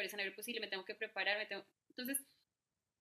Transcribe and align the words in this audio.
peor 0.00 0.06
escenario 0.06 0.34
posible, 0.34 0.60
me 0.60 0.68
tengo 0.68 0.84
que 0.84 0.94
preparar, 0.94 1.36
me 1.36 1.44
tengo... 1.44 1.62
Entonces, 1.90 2.24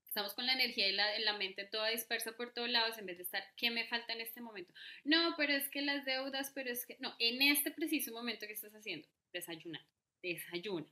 estamos 0.06 0.34
con 0.34 0.46
la 0.46 0.54
energía 0.54 0.90
y 0.90 0.92
la, 0.92 1.18
la, 1.20 1.38
mente 1.38 1.64
toda 1.64 1.88
dispersa 1.90 2.34
por 2.34 2.54
todos 2.54 2.70
lados 2.70 2.98
en 2.98 3.06
vez 3.06 3.18
de 3.18 3.24
estar, 3.24 3.44
¿qué 3.56 3.72
me 3.72 3.88
falta 3.88 4.12
en 4.12 4.20
este 4.20 4.42
momento? 4.42 4.74
No, 5.06 5.34
pero 5.38 5.54
es 5.54 5.70
que 5.70 5.82
las 5.82 6.04
deudas, 6.04 6.52
pero 6.54 6.70
es 6.70 6.86
que, 6.86 6.98
no, 7.00 7.16
en 7.20 7.42
este 7.42 7.72
preciso 7.72 8.12
momento 8.12 8.46
que 8.48 8.54
estás 8.54 8.74
haciendo, 8.74 9.08
desayunar, 9.32 9.82
desayuna. 10.22 10.92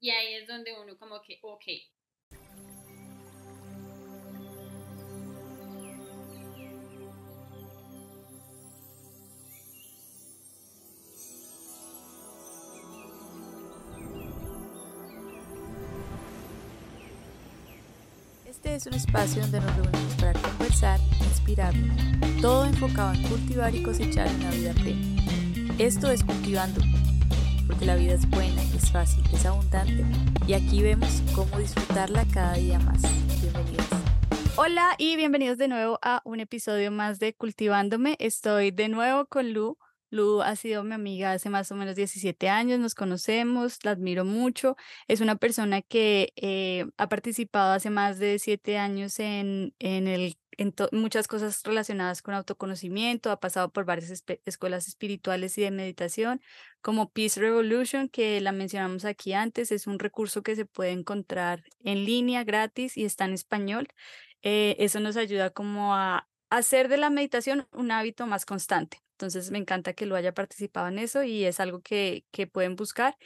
Y 0.00 0.10
ahí 0.10 0.34
es 0.34 0.48
donde 0.48 0.72
uno 0.72 0.96
como 0.96 1.20
que, 1.20 1.38
ok, 1.42 1.64
Es 18.72 18.86
un 18.86 18.94
espacio 18.94 19.42
donde 19.42 19.60
nos 19.60 19.76
reunimos 19.76 20.14
para 20.14 20.32
conversar, 20.32 20.98
inspirarnos, 21.20 21.94
todo 22.40 22.64
enfocado 22.64 23.12
en 23.12 23.22
cultivar 23.24 23.74
y 23.74 23.82
cosechar 23.82 24.26
una 24.34 24.50
vida 24.50 24.72
plena. 24.72 25.22
Esto 25.78 26.10
es 26.10 26.24
Cultivando, 26.24 26.80
porque 27.66 27.84
la 27.84 27.96
vida 27.96 28.14
es 28.14 28.26
buena, 28.30 28.62
es 28.62 28.90
fácil, 28.90 29.22
es 29.30 29.44
abundante 29.44 30.06
y 30.46 30.54
aquí 30.54 30.80
vemos 30.80 31.22
cómo 31.34 31.58
disfrutarla 31.58 32.24
cada 32.32 32.54
día 32.54 32.78
más. 32.78 33.02
Bienvenidos. 33.42 33.86
Hola 34.56 34.94
y 34.96 35.16
bienvenidos 35.16 35.58
de 35.58 35.68
nuevo 35.68 35.98
a 36.00 36.22
un 36.24 36.40
episodio 36.40 36.90
más 36.90 37.18
de 37.18 37.34
Cultivándome. 37.34 38.16
Estoy 38.20 38.70
de 38.70 38.88
nuevo 38.88 39.26
con 39.26 39.52
Lu 39.52 39.76
Lu 40.12 40.42
ha 40.42 40.56
sido 40.56 40.84
mi 40.84 40.94
amiga 40.94 41.32
hace 41.32 41.48
más 41.48 41.72
o 41.72 41.74
menos 41.74 41.96
17 41.96 42.50
años, 42.50 42.78
nos 42.78 42.94
conocemos, 42.94 43.78
la 43.82 43.92
admiro 43.92 44.26
mucho. 44.26 44.76
Es 45.08 45.22
una 45.22 45.36
persona 45.36 45.80
que 45.80 46.34
eh, 46.36 46.84
ha 46.98 47.08
participado 47.08 47.72
hace 47.72 47.88
más 47.88 48.18
de 48.18 48.38
7 48.38 48.76
años 48.76 49.18
en, 49.20 49.74
en, 49.78 50.08
el, 50.08 50.36
en 50.58 50.74
muchas 50.92 51.28
cosas 51.28 51.62
relacionadas 51.64 52.20
con 52.20 52.34
autoconocimiento, 52.34 53.30
ha 53.30 53.40
pasado 53.40 53.72
por 53.72 53.86
varias 53.86 54.22
escuelas 54.44 54.86
espirituales 54.86 55.56
y 55.56 55.62
de 55.62 55.70
meditación, 55.70 56.42
como 56.82 57.10
Peace 57.10 57.40
Revolution, 57.40 58.10
que 58.10 58.40
la 58.42 58.52
mencionamos 58.52 59.06
aquí 59.06 59.32
antes, 59.32 59.72
es 59.72 59.86
un 59.86 59.98
recurso 59.98 60.42
que 60.42 60.56
se 60.56 60.66
puede 60.66 60.90
encontrar 60.90 61.64
en 61.84 62.04
línea 62.04 62.44
gratis 62.44 62.98
y 62.98 63.06
está 63.06 63.24
en 63.24 63.32
español. 63.32 63.88
Eh, 64.42 64.76
eso 64.78 65.00
nos 65.00 65.16
ayuda 65.16 65.50
como 65.50 65.94
a 65.94 66.28
hacer 66.50 66.88
de 66.88 66.98
la 66.98 67.08
meditación 67.08 67.66
un 67.72 67.90
hábito 67.90 68.26
más 68.26 68.44
constante. 68.44 69.01
Entonces 69.12 69.50
me 69.50 69.58
encanta 69.58 69.92
que 69.92 70.06
lo 70.06 70.16
haya 70.16 70.32
participado 70.34 70.88
en 70.88 70.98
eso 70.98 71.22
y 71.22 71.44
es 71.44 71.60
algo 71.60 71.80
que, 71.80 72.24
que 72.30 72.46
pueden 72.46 72.76
buscar. 72.76 73.16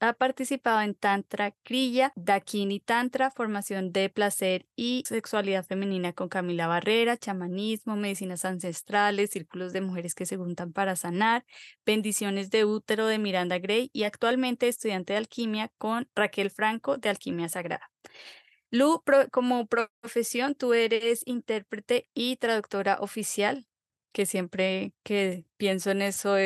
Ha 0.00 0.12
participado 0.12 0.82
en 0.82 0.94
Tantra 0.94 1.52
Kriya, 1.62 2.12
Dakini 2.16 2.80
Tantra, 2.80 3.30
formación 3.30 3.92
de 3.92 4.10
placer 4.10 4.66
y 4.76 5.02
sexualidad 5.06 5.64
femenina 5.64 6.12
con 6.12 6.28
Camila 6.28 6.66
Barrera, 6.66 7.16
chamanismo, 7.16 7.96
medicinas 7.96 8.44
ancestrales, 8.44 9.30
círculos 9.30 9.72
de 9.72 9.80
mujeres 9.80 10.14
que 10.14 10.26
se 10.26 10.36
juntan 10.36 10.72
para 10.72 10.96
sanar, 10.96 11.46
bendiciones 11.86 12.50
de 12.50 12.64
útero 12.64 13.06
de 13.06 13.18
Miranda 13.18 13.58
Gray 13.58 13.88
y 13.92 14.02
actualmente 14.04 14.68
estudiante 14.68 15.14
de 15.14 15.18
alquimia 15.18 15.72
con 15.78 16.08
Raquel 16.14 16.50
Franco 16.50 16.98
de 16.98 17.08
Alquimia 17.08 17.48
Sagrada. 17.48 17.90
Lu, 18.70 19.02
como 19.30 19.66
profesión, 19.66 20.54
tú 20.54 20.74
eres 20.74 21.22
intérprete 21.24 22.08
y 22.14 22.36
traductora 22.36 22.98
oficial 23.00 23.66
que 24.16 24.24
siempre 24.24 24.94
que 25.02 25.44
pienso 25.58 25.90
en 25.90 26.00
eso 26.00 26.36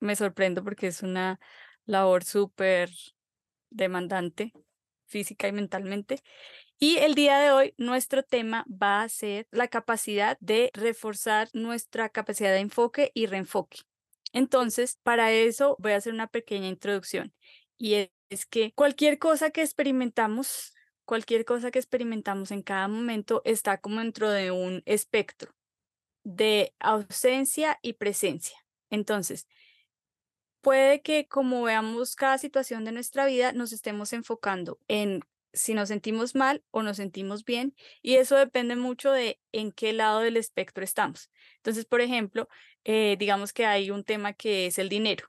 me 0.00 0.16
sorprendo 0.16 0.64
porque 0.64 0.88
es 0.88 1.04
una 1.04 1.38
labor 1.84 2.24
súper 2.24 2.90
demandante 3.70 4.52
física 5.06 5.46
y 5.46 5.52
mentalmente. 5.52 6.18
Y 6.80 6.96
el 6.96 7.14
día 7.14 7.38
de 7.38 7.52
hoy 7.52 7.74
nuestro 7.78 8.24
tema 8.24 8.66
va 8.68 9.02
a 9.02 9.08
ser 9.08 9.46
la 9.52 9.68
capacidad 9.68 10.36
de 10.40 10.72
reforzar 10.74 11.48
nuestra 11.52 12.08
capacidad 12.08 12.50
de 12.50 12.58
enfoque 12.58 13.12
y 13.14 13.26
reenfoque. 13.26 13.82
Entonces, 14.32 14.98
para 15.04 15.30
eso 15.30 15.76
voy 15.78 15.92
a 15.92 15.98
hacer 15.98 16.14
una 16.14 16.26
pequeña 16.26 16.66
introducción 16.66 17.32
y 17.78 18.10
es 18.30 18.46
que 18.46 18.72
cualquier 18.72 19.20
cosa 19.20 19.50
que 19.50 19.62
experimentamos, 19.62 20.74
cualquier 21.04 21.44
cosa 21.44 21.70
que 21.70 21.78
experimentamos 21.78 22.50
en 22.50 22.62
cada 22.62 22.88
momento 22.88 23.42
está 23.44 23.78
como 23.78 24.00
dentro 24.00 24.28
de 24.28 24.50
un 24.50 24.82
espectro 24.86 25.54
de 26.24 26.74
ausencia 26.78 27.78
y 27.82 27.94
presencia. 27.94 28.56
Entonces, 28.90 29.46
puede 30.60 31.02
que 31.02 31.26
como 31.26 31.62
veamos 31.62 32.16
cada 32.16 32.38
situación 32.38 32.84
de 32.84 32.92
nuestra 32.92 33.26
vida, 33.26 33.52
nos 33.52 33.72
estemos 33.72 34.12
enfocando 34.12 34.78
en 34.88 35.22
si 35.52 35.74
nos 35.74 35.88
sentimos 35.88 36.34
mal 36.34 36.64
o 36.70 36.82
nos 36.82 36.96
sentimos 36.96 37.44
bien, 37.44 37.74
y 38.00 38.14
eso 38.16 38.36
depende 38.36 38.76
mucho 38.76 39.12
de 39.12 39.40
en 39.52 39.72
qué 39.72 39.92
lado 39.92 40.20
del 40.20 40.36
espectro 40.36 40.82
estamos. 40.82 41.30
Entonces, 41.56 41.84
por 41.84 42.00
ejemplo, 42.00 42.48
eh, 42.84 43.16
digamos 43.18 43.52
que 43.52 43.66
hay 43.66 43.90
un 43.90 44.04
tema 44.04 44.32
que 44.32 44.66
es 44.66 44.78
el 44.78 44.88
dinero. 44.88 45.28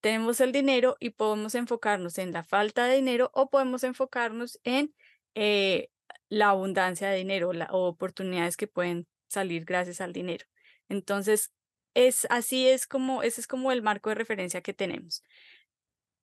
Tenemos 0.00 0.40
el 0.40 0.52
dinero 0.52 0.96
y 1.00 1.10
podemos 1.10 1.54
enfocarnos 1.56 2.18
en 2.18 2.32
la 2.32 2.44
falta 2.44 2.86
de 2.86 2.96
dinero 2.96 3.30
o 3.34 3.50
podemos 3.50 3.82
enfocarnos 3.82 4.60
en 4.62 4.94
eh, 5.34 5.90
la 6.28 6.50
abundancia 6.50 7.10
de 7.10 7.16
dinero 7.18 7.50
o 7.70 7.88
oportunidades 7.88 8.56
que 8.56 8.68
pueden 8.68 9.08
salir 9.28 9.64
gracias 9.64 10.00
al 10.00 10.12
dinero. 10.12 10.46
Entonces, 10.88 11.52
es 11.94 12.26
así 12.30 12.68
es 12.68 12.86
como 12.86 13.22
ese 13.22 13.40
es 13.40 13.46
como 13.46 13.72
el 13.72 13.82
marco 13.82 14.10
de 14.10 14.14
referencia 14.16 14.62
que 14.62 14.74
tenemos. 14.74 15.24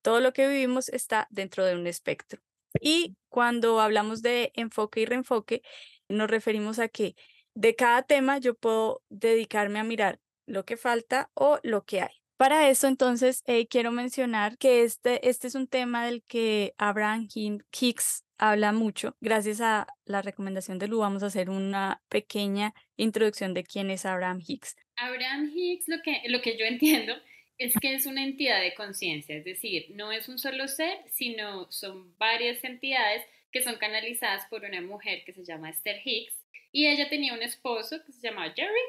Todo 0.02 0.20
lo 0.20 0.34
que 0.34 0.48
vivimos 0.48 0.90
está 0.90 1.28
dentro 1.32 1.66
de 1.66 1.76
un 1.76 1.88
espectro. 1.88 2.42
Y 2.80 3.16
cuando 3.30 3.80
hablamos 3.82 4.22
de 4.22 4.52
enfoque 4.56 5.02
y 5.02 5.06
reenfoque, 5.06 5.64
nos 6.10 6.30
referimos 6.30 6.80
a 6.80 6.88
que 6.90 7.16
de 7.56 7.76
cada 7.76 8.04
tema 8.04 8.38
yo 8.38 8.56
puedo 8.56 9.02
dedicarme 9.10 9.80
a 9.80 9.84
mirar 9.84 10.20
lo 10.46 10.66
que 10.66 10.78
falta 10.78 11.32
o 11.34 11.60
lo 11.64 11.86
que 11.86 12.02
hay. 12.02 12.25
Para 12.38 12.70
eso, 12.70 12.88
entonces, 12.88 13.44
eh, 13.48 13.66
quiero 13.68 13.92
mencionar 13.92 14.58
que 14.58 14.84
este, 14.84 15.28
este 15.30 15.48
es 15.48 15.56
un 15.56 15.68
tema 15.68 16.06
del 16.06 16.22
que 16.24 16.74
Abraham 16.78 17.30
Hicks 17.34 18.26
habla 18.38 18.74
mucho. 18.74 19.16
Gracias 19.22 19.62
a 19.62 19.88
la 20.04 20.22
recomendación 20.22 20.78
de 20.78 20.90
Lu, 20.90 21.00
vamos 21.00 21.24
a 21.24 21.28
hacer 21.28 21.50
una 21.50 22.02
pequeña 22.10 22.74
introducción 22.98 23.54
de 23.54 23.64
quién 23.64 23.90
es 23.90 24.06
Abraham 24.06 24.42
Hicks. 24.46 24.76
Abraham 24.98 25.50
Hicks, 25.54 25.88
lo 25.88 26.02
que, 26.02 26.24
lo 26.28 26.42
que 26.42 26.58
yo 26.58 26.66
entiendo 26.66 27.16
es 27.58 27.74
que 27.80 27.94
es 27.94 28.06
una 28.06 28.24
entidad 28.24 28.60
de 28.60 28.74
conciencia, 28.74 29.38
es 29.38 29.46
decir, 29.46 29.88
no 29.92 30.12
es 30.12 30.28
un 30.28 30.38
solo 30.38 30.68
ser, 30.68 30.98
sino 31.10 31.72
son 31.72 32.18
varias 32.18 32.62
entidades 32.66 33.24
que 33.52 33.64
son 33.64 33.78
canalizadas 33.78 34.46
por 34.50 34.66
una 34.66 34.82
mujer 34.82 35.24
que 35.26 35.32
se 35.32 35.46
llama 35.46 35.70
Esther 35.70 36.02
Hicks 36.04 36.34
y 36.74 36.88
ella 36.88 37.08
tenía 37.08 37.34
un 37.34 37.42
esposo 37.42 38.04
que 38.06 38.12
se 38.12 38.28
llamaba 38.28 38.54
Jerry, 38.54 38.82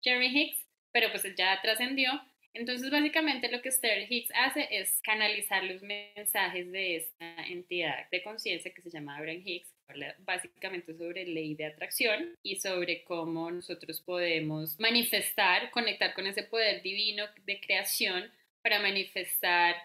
Jerry 0.00 0.28
Hicks, 0.28 0.64
pero 0.90 1.10
pues 1.10 1.26
él 1.26 1.34
ya 1.36 1.60
trascendió 1.60 2.10
entonces, 2.54 2.90
básicamente 2.90 3.50
lo 3.50 3.62
que 3.62 3.70
Esther 3.70 4.06
Hicks 4.10 4.30
hace 4.34 4.68
es 4.70 5.00
canalizar 5.02 5.64
los 5.64 5.82
mensajes 5.82 6.70
de 6.70 6.96
esta 6.96 7.46
entidad 7.46 8.10
de 8.10 8.22
conciencia 8.22 8.72
que 8.72 8.82
se 8.82 8.90
llama 8.90 9.16
Abraham 9.16 9.42
Hicks, 9.44 9.72
básicamente 10.18 10.94
sobre 10.94 11.26
ley 11.26 11.54
de 11.54 11.66
atracción 11.66 12.36
y 12.42 12.56
sobre 12.56 13.04
cómo 13.04 13.50
nosotros 13.50 14.00
podemos 14.00 14.78
manifestar, 14.78 15.70
conectar 15.70 16.14
con 16.14 16.26
ese 16.26 16.42
poder 16.42 16.82
divino 16.82 17.24
de 17.44 17.60
creación 17.60 18.30
para 18.62 18.80
manifestar 18.80 19.76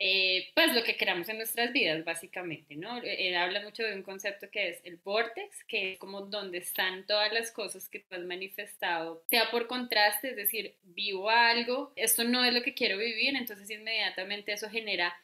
eh, 0.00 0.50
pues 0.54 0.74
lo 0.74 0.84
que 0.84 0.96
queramos 0.96 1.28
en 1.28 1.38
nuestras 1.38 1.72
vidas, 1.72 2.04
básicamente, 2.04 2.76
¿no? 2.76 2.98
Él 3.02 3.34
habla 3.34 3.62
mucho 3.62 3.82
de 3.82 3.94
un 3.94 4.02
concepto 4.02 4.48
que 4.50 4.68
es 4.68 4.80
el 4.84 4.96
vortex, 4.96 5.64
que 5.64 5.92
es 5.92 5.98
como 5.98 6.20
donde 6.22 6.58
están 6.58 7.04
todas 7.06 7.32
las 7.32 7.50
cosas 7.50 7.88
que 7.88 7.98
tú 7.98 8.14
has 8.14 8.22
manifestado, 8.22 9.24
sea 9.28 9.50
por 9.50 9.66
contraste, 9.66 10.30
es 10.30 10.36
decir, 10.36 10.76
vivo 10.82 11.30
algo, 11.30 11.92
esto 11.96 12.22
no 12.22 12.44
es 12.44 12.54
lo 12.54 12.62
que 12.62 12.74
quiero 12.74 12.96
vivir, 12.96 13.34
entonces 13.34 13.68
inmediatamente 13.70 14.52
eso 14.52 14.70
genera 14.70 15.16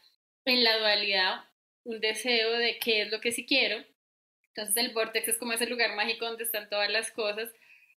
en 0.45 0.65
la 0.65 0.77
dualidad 0.79 1.45
un 1.85 2.01
deseo 2.01 2.53
de 2.53 2.79
qué 2.79 3.03
es 3.03 3.13
lo 3.13 3.21
que 3.21 3.31
sí 3.31 3.47
quiero. 3.47 3.85
Entonces 4.49 4.77
el 4.77 4.93
vortex 4.93 5.29
es 5.29 5.39
como 5.39 5.53
ese 5.53 5.67
lugar 5.67 5.95
mágico 5.95 6.27
donde 6.27 6.45
están 6.45 6.69
todas 6.69 6.91
las 6.91 7.11
cosas 7.11 7.51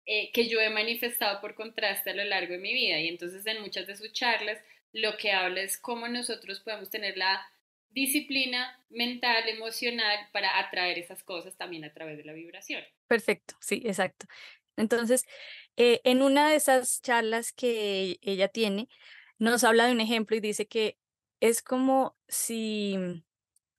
eh, 0.06 0.32
que 0.32 0.48
yo 0.48 0.60
he 0.60 0.70
manifestado 0.70 1.42
por 1.42 1.56
contraste 1.56 2.12
a 2.12 2.16
lo 2.16 2.24
largo 2.24 2.54
de 2.54 2.60
mi 2.60 2.74
vida. 2.74 3.00
Y 3.00 3.08
entonces 3.08 3.46
en 3.46 3.62
muchas 3.62 3.88
de 3.88 3.96
sus 3.96 4.12
charlas 4.14 4.60
lo 4.94 5.18
que 5.18 5.32
habla 5.32 5.62
es 5.62 5.78
cómo 5.78 6.08
nosotros 6.08 6.60
podemos 6.62 6.90
tener 6.90 7.18
la 7.18 7.46
disciplina 7.90 8.80
mental, 8.90 9.48
emocional 9.48 10.18
para 10.32 10.60
atraer 10.60 11.00
esas 11.00 11.24
cosas 11.24 11.56
también 11.56 11.84
a 11.84 11.94
través 11.94 12.18
de 12.18 12.24
la 12.26 12.34
vibración. 12.34 12.84
Perfecto, 13.08 13.56
sí, 13.60 13.82
exacto. 13.86 14.28
Entonces, 14.76 15.26
eh, 15.78 16.02
en 16.04 16.22
una 16.22 16.50
de 16.50 16.56
esas 16.56 17.02
charlas 17.02 17.52
que 17.52 18.20
ella 18.22 18.48
tiene, 18.48 18.88
nos 19.40 19.64
habla 19.64 19.86
de 19.86 19.94
un 19.94 20.02
ejemplo 20.02 20.36
y 20.36 20.40
dice 20.40 20.68
que 20.68 20.98
es 21.40 21.62
como 21.62 22.16
si 22.28 23.24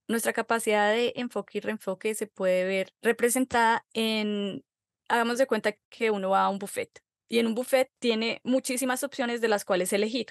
nuestra 0.09 0.33
capacidad 0.33 0.93
de 0.93 1.13
enfoque 1.17 1.59
y 1.59 1.61
reenfoque 1.61 2.15
se 2.15 2.27
puede 2.27 2.65
ver 2.65 2.95
representada 3.03 3.87
en, 3.93 4.65
hagamos 5.09 5.39
de 5.39 5.47
cuenta 5.47 5.77
que 5.89 6.11
uno 6.11 6.31
va 6.31 6.45
a 6.45 6.49
un 6.49 6.59
buffet 6.59 7.03
y 7.29 7.39
en 7.39 7.47
un 7.47 7.55
buffet 7.55 7.91
tiene 7.99 8.41
muchísimas 8.43 9.05
opciones 9.05 9.41
de 9.41 9.49
las 9.49 9.65
cuales 9.65 9.93
elegir. 9.93 10.29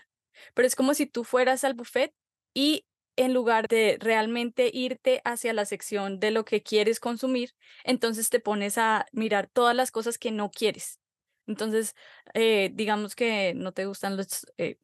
Pero 0.54 0.68
es 0.68 0.76
como 0.76 0.94
si 0.94 1.06
tú 1.06 1.24
fueras 1.24 1.64
al 1.64 1.74
buffet 1.74 2.14
y 2.54 2.86
en 3.16 3.34
lugar 3.34 3.68
de 3.68 3.98
realmente 4.00 4.70
irte 4.72 5.22
hacia 5.26 5.54
la 5.54 5.66
sección 5.66 6.20
de 6.20 6.32
lo 6.32 6.46
que 6.46 6.62
quieres 6.62 7.00
consumir, 7.00 7.52
entonces 7.84 8.30
te 8.30 8.40
pones 8.40 8.78
a 8.78 9.06
mirar 9.12 9.48
todas 9.48 9.76
las 9.76 9.92
cosas 9.92 10.18
que 10.18 10.32
no 10.32 10.52
quieres. 10.52 11.00
Entonces, 11.48 11.96
eh, 12.34 12.70
digamos 12.74 13.16
que 13.16 13.54
no 13.56 13.72
te 13.72 13.86
gustan 13.86 14.18
los 14.18 14.46
eh, 14.58 14.78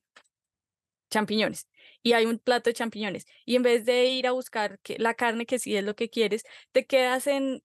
champiñones 1.09 1.67
y 2.03 2.13
hay 2.13 2.25
un 2.25 2.37
plato 2.39 2.69
de 2.69 2.73
champiñones 2.75 3.25
y 3.45 3.55
en 3.55 3.63
vez 3.63 3.85
de 3.85 4.05
ir 4.05 4.27
a 4.27 4.31
buscar 4.31 4.79
la 4.97 5.13
carne 5.15 5.45
que 5.45 5.59
sí 5.59 5.75
es 5.75 5.83
lo 5.83 5.95
que 5.95 6.09
quieres, 6.09 6.43
te 6.71 6.85
quedas 6.85 7.27
en, 7.27 7.63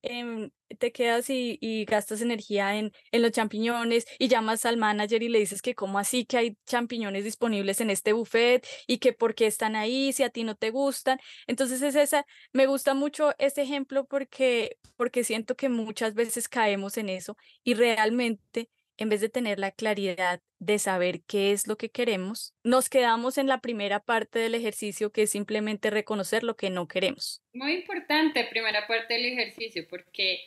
te 0.78 0.92
quedas 0.92 1.30
y, 1.30 1.58
y, 1.60 1.84
gastas 1.84 2.20
energía 2.20 2.76
en, 2.76 2.92
en 3.12 3.22
los 3.22 3.32
champiñones 3.32 4.06
y 4.18 4.28
llamas 4.28 4.64
al 4.66 4.76
manager 4.76 5.22
y 5.22 5.28
le 5.28 5.38
dices 5.38 5.62
que 5.62 5.74
cómo 5.74 5.98
así 5.98 6.24
que 6.24 6.36
hay 6.38 6.56
champiñones 6.66 7.24
disponibles 7.24 7.80
en 7.80 7.90
este 7.90 8.12
buffet 8.12 8.66
y 8.86 8.98
que 8.98 9.12
por 9.12 9.34
qué 9.34 9.46
están 9.46 9.76
ahí 9.76 10.12
si 10.12 10.22
a 10.22 10.30
ti 10.30 10.44
no 10.44 10.54
te 10.56 10.70
gustan. 10.70 11.18
Entonces 11.46 11.82
es 11.82 11.94
esa, 11.94 12.24
me 12.52 12.66
gusta 12.66 12.94
mucho 12.94 13.32
este 13.38 13.62
ejemplo 13.62 14.06
porque 14.06 14.78
porque 14.96 15.24
siento 15.24 15.56
que 15.56 15.68
muchas 15.68 16.14
veces 16.14 16.48
caemos 16.48 16.96
en 16.98 17.08
eso 17.08 17.36
y 17.64 17.74
realmente 17.74 18.70
en 18.98 19.08
vez 19.08 19.20
de 19.20 19.28
tener 19.28 19.58
la 19.58 19.70
claridad 19.70 20.42
de 20.58 20.78
saber 20.78 21.22
qué 21.22 21.52
es 21.52 21.66
lo 21.68 21.78
que 21.78 21.90
queremos, 21.90 22.54
nos 22.64 22.90
quedamos 22.90 23.38
en 23.38 23.46
la 23.46 23.60
primera 23.60 24.00
parte 24.00 24.40
del 24.40 24.56
ejercicio 24.56 25.12
que 25.12 25.22
es 25.22 25.30
simplemente 25.30 25.88
reconocer 25.88 26.42
lo 26.42 26.56
que 26.56 26.68
no 26.68 26.88
queremos. 26.88 27.42
Muy 27.52 27.74
importante, 27.74 28.44
primera 28.44 28.86
parte 28.86 29.14
del 29.14 29.26
ejercicio, 29.26 29.86
porque 29.88 30.40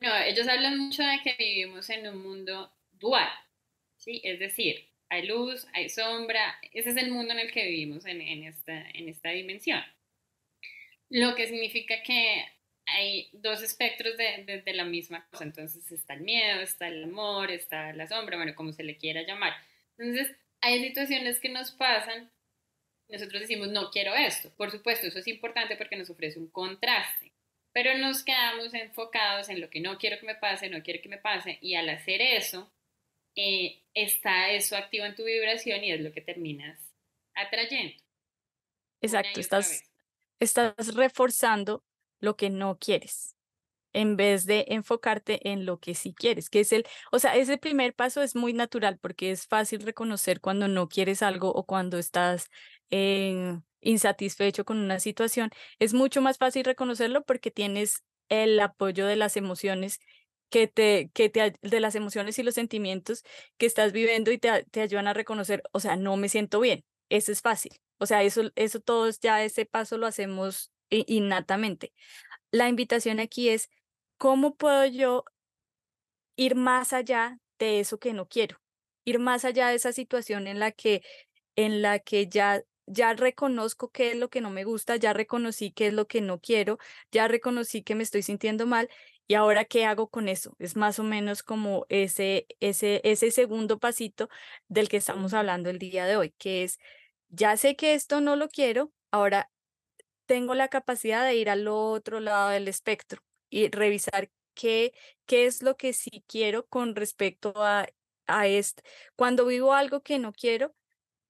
no, 0.00 0.08
ellos 0.24 0.48
hablan 0.48 0.78
mucho 0.78 1.02
de 1.02 1.20
que 1.22 1.36
vivimos 1.38 1.88
en 1.90 2.08
un 2.08 2.22
mundo 2.22 2.74
dual, 2.92 3.28
¿sí? 3.96 4.22
Es 4.24 4.38
decir, 4.38 4.88
hay 5.10 5.26
luz, 5.26 5.66
hay 5.74 5.90
sombra, 5.90 6.58
ese 6.72 6.90
es 6.90 6.96
el 6.96 7.10
mundo 7.10 7.34
en 7.34 7.40
el 7.40 7.52
que 7.52 7.64
vivimos 7.64 8.06
en, 8.06 8.22
en 8.22 8.44
esta, 8.44 8.90
en 8.90 9.08
esta 9.08 9.30
dimensión. 9.30 9.82
Lo 11.10 11.34
que 11.36 11.46
significa 11.46 12.02
que 12.02 12.44
hay 12.86 13.28
dos 13.32 13.62
espectros 13.62 14.16
de, 14.16 14.62
de, 14.64 14.74
la 14.74 14.84
misma 14.84 15.26
cosa. 15.28 15.44
Entonces 15.44 15.90
está 15.90 16.14
el 16.14 16.20
miedo, 16.20 16.60
está 16.60 16.88
el 16.88 17.04
amor, 17.04 17.50
está 17.50 17.92
la 17.92 18.06
sombra, 18.06 18.36
bueno, 18.36 18.54
como 18.54 18.72
se 18.72 18.84
le 18.84 18.96
quiera 18.96 19.22
llamar. 19.22 19.54
Entonces 19.98 20.36
hay 20.60 20.82
situaciones 20.82 21.40
que 21.40 21.48
nos 21.48 21.72
pasan, 21.72 22.30
nosotros 23.08 23.42
decimos, 23.42 23.68
no 23.68 23.90
quiero 23.90 24.14
esto. 24.14 24.50
Por 24.56 24.70
supuesto, 24.70 25.06
eso 25.06 25.18
es 25.18 25.28
importante 25.28 25.76
porque 25.76 25.96
nos 25.96 26.10
ofrece 26.10 26.38
un 26.38 26.48
contraste, 26.48 27.32
pero 27.72 27.96
nos 27.98 28.22
quedamos 28.22 28.72
enfocados 28.74 29.48
en 29.48 29.60
lo 29.60 29.68
que 29.68 29.80
no 29.80 29.98
quiero 29.98 30.18
que 30.18 30.26
me 30.26 30.34
pase, 30.36 30.68
no 30.70 30.82
quiero 30.82 31.02
que 31.02 31.08
me 31.08 31.18
pase, 31.18 31.58
y 31.60 31.74
al 31.74 31.88
hacer 31.88 32.22
eso, 32.22 32.72
eh, 33.34 33.82
está 33.94 34.50
eso 34.50 34.76
activo 34.76 35.04
en 35.04 35.14
tu 35.14 35.24
vibración 35.24 35.84
y 35.84 35.92
es 35.92 36.00
lo 36.00 36.12
que 36.12 36.20
terminas 36.20 36.78
atrayendo. 37.34 37.94
Exacto, 39.02 39.40
estás, 39.40 39.84
estás 40.40 40.94
reforzando 40.94 41.84
lo 42.20 42.36
que 42.36 42.50
no 42.50 42.78
quieres 42.78 43.36
en 43.92 44.16
vez 44.16 44.44
de 44.46 44.66
enfocarte 44.68 45.50
en 45.50 45.64
lo 45.66 45.80
que 45.80 45.94
sí 45.94 46.14
quieres, 46.14 46.50
que 46.50 46.60
es 46.60 46.72
el, 46.72 46.84
o 47.12 47.18
sea, 47.18 47.36
ese 47.36 47.56
primer 47.58 47.94
paso 47.94 48.22
es 48.22 48.36
muy 48.36 48.52
natural 48.52 48.98
porque 48.98 49.30
es 49.30 49.46
fácil 49.46 49.80
reconocer 49.82 50.40
cuando 50.42 50.68
no 50.68 50.88
quieres 50.88 51.22
algo 51.22 51.50
o 51.52 51.64
cuando 51.64 51.98
estás 51.98 52.50
eh, 52.90 53.58
insatisfecho 53.80 54.64
con 54.66 54.78
una 54.78 55.00
situación. 55.00 55.50
Es 55.78 55.94
mucho 55.94 56.20
más 56.20 56.36
fácil 56.38 56.64
reconocerlo 56.64 57.24
porque 57.24 57.50
tienes 57.50 58.04
el 58.28 58.60
apoyo 58.60 59.06
de 59.06 59.16
las 59.16 59.36
emociones 59.38 59.98
que 60.50 60.68
te, 60.68 61.10
que 61.14 61.28
te, 61.30 61.54
de 61.62 61.80
las 61.80 61.94
emociones 61.94 62.38
y 62.38 62.42
los 62.42 62.54
sentimientos 62.54 63.24
que 63.56 63.66
estás 63.66 63.92
viviendo 63.92 64.30
y 64.30 64.38
te, 64.38 64.64
te 64.70 64.80
ayudan 64.82 65.08
a 65.08 65.14
reconocer, 65.14 65.62
o 65.72 65.80
sea, 65.80 65.96
no 65.96 66.16
me 66.16 66.28
siento 66.28 66.60
bien. 66.60 66.84
Eso 67.08 67.32
es 67.32 67.40
fácil. 67.40 67.72
O 67.98 68.06
sea, 68.06 68.22
eso, 68.22 68.50
eso 68.56 68.80
todos 68.80 69.20
ya 69.20 69.42
ese 69.44 69.64
paso 69.64 69.96
lo 69.96 70.06
hacemos 70.06 70.70
innatamente. 70.90 71.92
La 72.50 72.68
invitación 72.68 73.20
aquí 73.20 73.48
es, 73.48 73.70
¿cómo 74.18 74.56
puedo 74.56 74.86
yo 74.86 75.24
ir 76.36 76.54
más 76.54 76.92
allá 76.92 77.38
de 77.58 77.80
eso 77.80 77.98
que 77.98 78.12
no 78.12 78.28
quiero? 78.28 78.58
Ir 79.04 79.18
más 79.18 79.44
allá 79.44 79.68
de 79.68 79.76
esa 79.76 79.92
situación 79.92 80.46
en 80.46 80.58
la 80.58 80.72
que, 80.72 81.02
en 81.56 81.82
la 81.82 81.98
que 81.98 82.28
ya, 82.28 82.62
ya 82.86 83.14
reconozco 83.14 83.90
qué 83.90 84.12
es 84.12 84.16
lo 84.16 84.30
que 84.30 84.40
no 84.40 84.50
me 84.50 84.64
gusta, 84.64 84.96
ya 84.96 85.12
reconocí 85.12 85.70
qué 85.72 85.88
es 85.88 85.94
lo 85.94 86.06
que 86.06 86.20
no 86.20 86.40
quiero, 86.40 86.78
ya 87.12 87.28
reconocí 87.28 87.82
que 87.82 87.94
me 87.94 88.02
estoy 88.02 88.22
sintiendo 88.22 88.66
mal 88.66 88.88
y 89.28 89.34
ahora 89.34 89.64
qué 89.64 89.84
hago 89.84 90.08
con 90.08 90.28
eso. 90.28 90.54
Es 90.58 90.76
más 90.76 90.98
o 90.98 91.02
menos 91.04 91.42
como 91.42 91.86
ese, 91.88 92.46
ese, 92.60 93.00
ese 93.04 93.30
segundo 93.30 93.78
pasito 93.78 94.28
del 94.68 94.88
que 94.88 94.98
estamos 94.98 95.34
hablando 95.34 95.70
el 95.70 95.78
día 95.78 96.06
de 96.06 96.16
hoy, 96.16 96.34
que 96.38 96.64
es, 96.64 96.78
ya 97.28 97.56
sé 97.56 97.76
que 97.76 97.94
esto 97.94 98.20
no 98.20 98.36
lo 98.36 98.48
quiero, 98.48 98.92
ahora 99.10 99.50
tengo 100.26 100.54
la 100.54 100.68
capacidad 100.68 101.24
de 101.24 101.36
ir 101.36 101.50
al 101.50 101.68
otro 101.68 102.20
lado 102.20 102.50
del 102.50 102.68
espectro 102.68 103.22
y 103.50 103.68
revisar 103.70 104.30
qué, 104.54 104.94
qué 105.26 105.46
es 105.46 105.62
lo 105.62 105.76
que 105.76 105.92
sí 105.92 106.24
quiero 106.28 106.66
con 106.66 106.96
respecto 106.96 107.52
a, 107.56 107.86
a 108.26 108.46
esto. 108.48 108.82
Cuando 109.16 109.46
vivo 109.46 109.74
algo 109.74 110.02
que 110.02 110.18
no 110.18 110.32
quiero, 110.32 110.74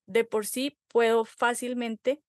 de 0.07 0.25
por 0.25 0.47
sí 0.47 0.79
puedo 0.89 1.25
fácilmente 1.25 2.23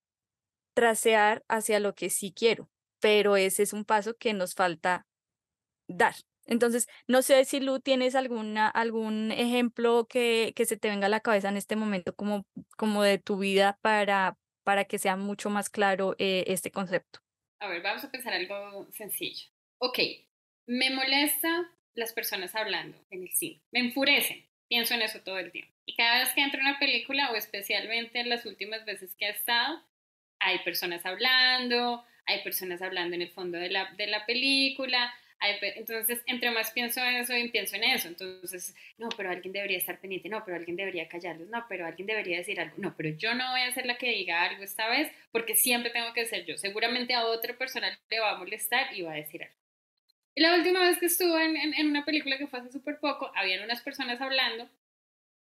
trasear 0.74 1.44
hacia 1.48 1.80
lo 1.80 1.96
que 1.96 2.10
sí 2.10 2.34
quiero, 2.34 2.70
pero 3.00 3.38
ese 3.38 3.64
es 3.64 3.74
un 3.74 3.86
paso 3.86 4.16
que 4.18 4.34
nos 4.34 4.56
falta 4.56 5.08
dar. 5.88 6.16
Entonces, 6.46 6.88
no 7.08 7.22
sé 7.22 7.44
si 7.46 7.60
Lu 7.60 7.80
tienes 7.82 8.16
alguna, 8.16 8.70
algún 8.70 9.32
ejemplo 9.32 10.08
que, 10.08 10.54
que 10.56 10.66
se 10.66 10.78
te 10.78 10.90
venga 10.90 11.08
a 11.08 11.10
la 11.10 11.20
cabeza 11.20 11.50
en 11.50 11.58
este 11.58 11.76
momento 11.76 12.16
como, 12.16 12.46
como 12.78 13.04
de 13.04 13.20
tu 13.20 13.38
vida 13.38 13.80
para, 13.82 14.38
para 14.68 14.84
que 14.84 15.00
sea 15.00 15.16
mucho 15.16 15.50
más 15.50 15.70
claro 15.70 16.18
eh, 16.20 16.44
este 16.48 16.72
concepto? 16.72 17.22
A 17.62 17.70
ver, 17.70 17.82
vamos 17.82 18.04
a 18.04 18.12
pensar 18.12 18.34
algo 18.34 18.86
sencillo. 18.92 19.48
Ok, 19.78 19.98
me 20.66 20.90
molesta 20.90 21.72
las 21.94 22.12
personas 22.12 22.54
hablando 22.54 22.98
en 23.10 23.24
el 23.24 23.30
cine, 23.30 23.62
me 23.72 23.80
enfurecen, 23.80 24.46
pienso 24.68 24.94
en 24.94 25.04
eso 25.04 25.22
todo 25.22 25.38
el 25.38 25.54
tiempo. 25.54 25.74
Y 25.86 25.96
cada 25.96 26.20
vez 26.20 26.34
que 26.34 26.42
entro 26.42 26.60
en 26.60 26.68
una 26.68 26.80
película, 26.80 27.32
o 27.32 27.38
especialmente 27.38 28.20
en 28.20 28.28
las 28.28 28.46
últimas 28.46 28.84
veces 28.84 29.16
que 29.16 29.28
he 29.28 29.30
estado, 29.30 29.82
hay 30.40 30.60
personas 30.60 31.06
hablando, 31.06 32.04
hay 32.26 32.44
personas 32.44 32.82
hablando 32.82 33.16
en 33.16 33.22
el 33.22 33.32
fondo 33.32 33.58
de 33.58 33.70
la, 33.70 33.90
de 33.94 34.08
la 34.08 34.26
película, 34.26 35.14
entonces, 35.40 36.22
entre 36.26 36.52
más 36.52 36.72
pienso 36.72 37.00
en 37.02 37.18
eso 37.18 37.36
y 37.36 37.50
pienso 37.50 37.76
en 37.76 37.84
eso, 37.84 38.08
entonces, 38.08 38.76
no, 38.98 39.10
pero 39.16 39.30
alguien 39.30 39.54
debería 39.54 39.78
estar 39.78 40.00
pendiente, 40.00 40.30
no, 40.30 40.44
pero 40.44 40.58
alguien 40.58 40.76
debería 40.76 41.08
callarlos, 41.08 41.48
no, 41.50 41.66
pero 41.70 41.86
alguien 41.86 42.08
debería 42.08 42.38
decir 42.38 42.60
algo, 42.60 42.76
no, 42.78 42.96
pero 42.98 43.10
yo 43.10 43.36
no 43.36 43.52
voy 43.52 43.62
a 43.62 43.74
ser 43.74 43.86
la 43.86 43.98
que 43.98 44.10
diga 44.10 44.44
algo 44.44 44.64
esta 44.64 44.90
vez 44.90 45.12
porque 45.32 45.56
siempre 45.56 45.92
tengo 45.92 46.14
que 46.14 46.26
ser 46.26 46.46
yo. 46.46 46.58
Seguramente 46.58 47.14
a 47.14 47.26
otra 47.26 47.56
persona 47.58 47.98
le 48.10 48.20
va 48.20 48.32
a 48.32 48.38
molestar 48.38 48.96
y 48.96 49.04
va 49.04 49.14
a 49.14 49.18
decir 49.18 49.44
algo. 49.44 49.56
Y 50.36 50.42
la 50.42 50.56
última 50.56 50.82
vez 50.82 51.00
que 51.00 51.08
estuve 51.08 51.44
en, 51.44 51.74
en, 51.74 51.88
una 51.88 52.06
película 52.06 52.38
que 52.38 52.48
fue 52.48 52.60
hace 52.60 52.72
súper 52.72 53.00
poco, 53.00 53.32
habían 53.36 53.64
unas 53.64 53.82
personas 53.82 54.22
hablando 54.22 54.70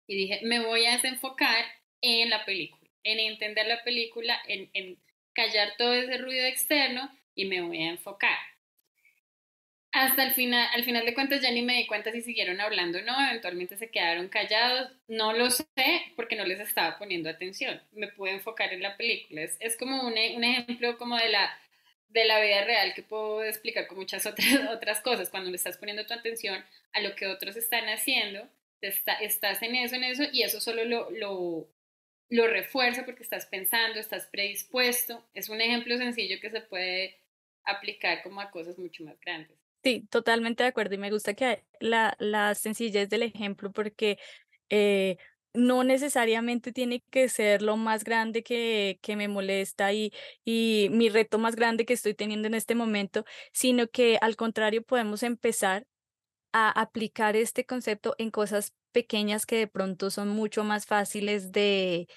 y 0.06 0.16
dije, 0.16 0.40
me 0.44 0.60
voy 0.60 0.86
a 0.86 0.92
desenfocar 0.92 1.64
en 2.00 2.30
la 2.30 2.44
película, 2.44 2.90
en 3.04 3.20
entender 3.20 3.66
la 3.66 3.82
película, 3.84 4.38
en, 4.48 4.70
en 4.74 4.98
callar 5.32 5.74
todo 5.78 5.94
ese 5.94 6.18
ruido 6.18 6.46
externo 6.46 7.10
y 7.34 7.46
me 7.46 7.62
voy 7.62 7.82
a 7.82 7.90
enfocar 7.90 8.51
hasta 9.92 10.24
el 10.24 10.32
final, 10.32 10.68
al 10.72 10.84
final 10.84 11.04
de 11.04 11.12
cuentas 11.12 11.42
ya 11.42 11.50
ni 11.50 11.60
me 11.60 11.74
di 11.74 11.86
cuenta 11.86 12.10
si 12.12 12.22
siguieron 12.22 12.60
hablando 12.62 12.98
o 12.98 13.02
no, 13.02 13.14
eventualmente 13.28 13.76
se 13.76 13.90
quedaron 13.90 14.28
callados, 14.28 14.90
no 15.06 15.34
lo 15.34 15.50
sé 15.50 15.66
porque 16.16 16.34
no 16.34 16.46
les 16.46 16.60
estaba 16.60 16.98
poniendo 16.98 17.28
atención, 17.28 17.80
me 17.92 18.08
pude 18.08 18.30
enfocar 18.30 18.72
en 18.72 18.82
la 18.82 18.96
película, 18.96 19.42
es, 19.42 19.58
es 19.60 19.76
como 19.76 20.00
un, 20.00 20.14
un, 20.14 20.44
ejemplo 20.44 20.96
como 20.96 21.16
de 21.18 21.28
la, 21.28 21.58
de 22.08 22.24
la 22.24 22.40
vida 22.40 22.64
real 22.64 22.94
que 22.94 23.02
puedo 23.02 23.44
explicar 23.44 23.86
con 23.86 23.98
muchas 23.98 24.24
otras, 24.26 24.48
otras 24.70 25.00
cosas, 25.02 25.28
cuando 25.28 25.50
le 25.50 25.56
estás 25.56 25.76
poniendo 25.76 26.06
tu 26.06 26.14
atención 26.14 26.64
a 26.94 27.00
lo 27.00 27.14
que 27.14 27.26
otros 27.26 27.56
están 27.56 27.84
haciendo, 27.90 28.48
te 28.80 28.88
está, 28.88 29.12
estás 29.14 29.62
en 29.62 29.76
eso, 29.76 29.96
en 29.96 30.04
eso, 30.04 30.24
y 30.32 30.42
eso 30.42 30.58
solo 30.60 30.86
lo, 30.86 31.10
lo, 31.10 31.68
lo 32.30 32.46
refuerza 32.46 33.04
porque 33.04 33.24
estás 33.24 33.44
pensando, 33.44 34.00
estás 34.00 34.26
predispuesto, 34.26 35.22
es 35.34 35.50
un 35.50 35.60
ejemplo 35.60 35.98
sencillo 35.98 36.40
que 36.40 36.50
se 36.50 36.62
puede 36.62 37.18
aplicar 37.64 38.22
como 38.22 38.40
a 38.40 38.50
cosas 38.50 38.78
mucho 38.78 39.04
más 39.04 39.20
grandes. 39.20 39.61
Sí, 39.84 40.06
totalmente 40.10 40.62
de 40.62 40.68
acuerdo 40.68 40.94
y 40.94 40.98
me 40.98 41.10
gusta 41.10 41.34
que 41.34 41.64
la, 41.80 42.14
la 42.20 42.54
sencillez 42.54 43.08
del 43.08 43.22
ejemplo 43.24 43.72
porque 43.72 44.16
eh, 44.70 45.16
no 45.54 45.82
necesariamente 45.84 46.72
tiene 46.72 47.02
que 47.10 47.28
ser 47.28 47.62
lo 47.62 47.76
más 47.76 48.04
grande 48.04 48.44
que, 48.44 49.00
que 49.02 49.16
me 49.16 49.26
molesta 49.28 49.92
y, 49.92 50.12
y 50.44 50.88
mi 50.92 51.08
reto 51.08 51.38
más 51.38 51.56
grande 51.56 51.84
que 51.84 51.94
estoy 51.94 52.14
teniendo 52.14 52.46
en 52.48 52.54
este 52.54 52.76
momento, 52.76 53.24
sino 53.52 53.88
que 53.88 54.18
al 54.20 54.36
contrario 54.36 54.82
podemos 54.84 55.22
empezar 55.24 55.84
a 56.52 56.70
aplicar 56.80 57.36
este 57.36 57.64
concepto 57.66 58.14
en 58.18 58.30
cosas 58.30 58.74
pequeñas 58.92 59.46
que 59.46 59.56
de 59.56 59.66
pronto 59.68 60.10
son 60.10 60.28
mucho 60.28 60.64
más 60.64 60.86
fáciles 60.86 61.52
de, 61.52 62.08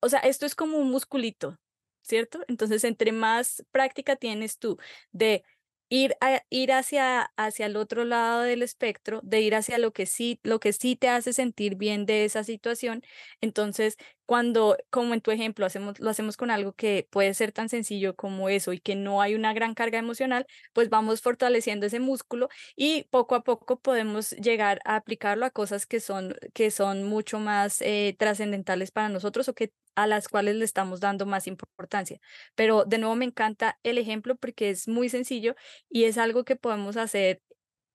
o 0.00 0.08
sea, 0.08 0.20
esto 0.20 0.46
es 0.46 0.54
como 0.54 0.78
un 0.78 0.90
musculito, 0.90 1.58
¿cierto? 2.02 2.40
Entonces, 2.48 2.84
entre 2.84 3.12
más 3.12 3.64
práctica 3.72 4.16
tienes 4.16 4.58
tú 4.58 4.78
de 5.12 5.44
ir, 5.92 6.16
ir 6.50 6.72
hacia, 6.72 7.32
hacia 7.36 7.66
el 7.66 7.76
otro 7.76 8.04
lado 8.04 8.42
del 8.42 8.62
espectro, 8.62 9.20
de 9.24 9.40
ir 9.42 9.54
hacia 9.54 9.78
lo 9.78 9.92
que 9.92 10.06
sí, 10.06 10.40
lo 10.42 10.58
que 10.60 10.72
sí 10.72 10.96
te 10.96 11.08
hace 11.08 11.32
sentir 11.32 11.76
bien 11.76 12.06
de 12.06 12.24
esa 12.24 12.44
situación. 12.44 13.02
Entonces, 13.40 13.96
cuando, 14.26 14.76
como 14.90 15.14
en 15.14 15.20
tu 15.20 15.30
ejemplo, 15.30 15.66
hacemos, 15.66 15.98
lo 16.00 16.10
hacemos 16.10 16.36
con 16.36 16.50
algo 16.50 16.72
que 16.72 17.06
puede 17.10 17.34
ser 17.34 17.52
tan 17.52 17.68
sencillo 17.68 18.14
como 18.16 18.48
eso 18.48 18.72
y 18.72 18.80
que 18.80 18.94
no 18.94 19.20
hay 19.22 19.34
una 19.34 19.52
gran 19.52 19.74
carga 19.74 19.98
emocional, 19.98 20.46
pues 20.72 20.88
vamos 20.90 21.20
fortaleciendo 21.20 21.86
ese 21.86 22.00
músculo 22.00 22.48
y 22.76 23.04
poco 23.10 23.34
a 23.34 23.42
poco 23.44 23.80
podemos 23.80 24.30
llegar 24.32 24.80
a 24.84 24.96
aplicarlo 24.96 25.46
a 25.46 25.50
cosas 25.50 25.86
que 25.86 26.00
son, 26.00 26.34
que 26.54 26.70
son 26.70 27.04
mucho 27.04 27.38
más 27.38 27.80
eh, 27.82 28.14
trascendentales 28.18 28.90
para 28.90 29.08
nosotros 29.08 29.48
o 29.48 29.54
que 29.54 29.72
a 29.94 30.06
las 30.06 30.28
cuales 30.28 30.56
le 30.56 30.64
estamos 30.64 31.00
dando 31.00 31.26
más 31.26 31.46
importancia. 31.46 32.18
Pero 32.54 32.84
de 32.84 32.98
nuevo 32.98 33.14
me 33.16 33.24
encanta 33.26 33.78
el 33.82 33.98
ejemplo 33.98 34.36
porque 34.36 34.70
es 34.70 34.88
muy 34.88 35.08
sencillo 35.08 35.54
y 35.90 36.04
es 36.04 36.18
algo 36.18 36.44
que 36.44 36.56
podemos 36.56 36.96
hacer 36.96 37.42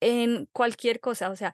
en 0.02 0.48
cualquier 0.52 1.00
cosa. 1.00 1.30
O 1.32 1.36
sea, 1.36 1.54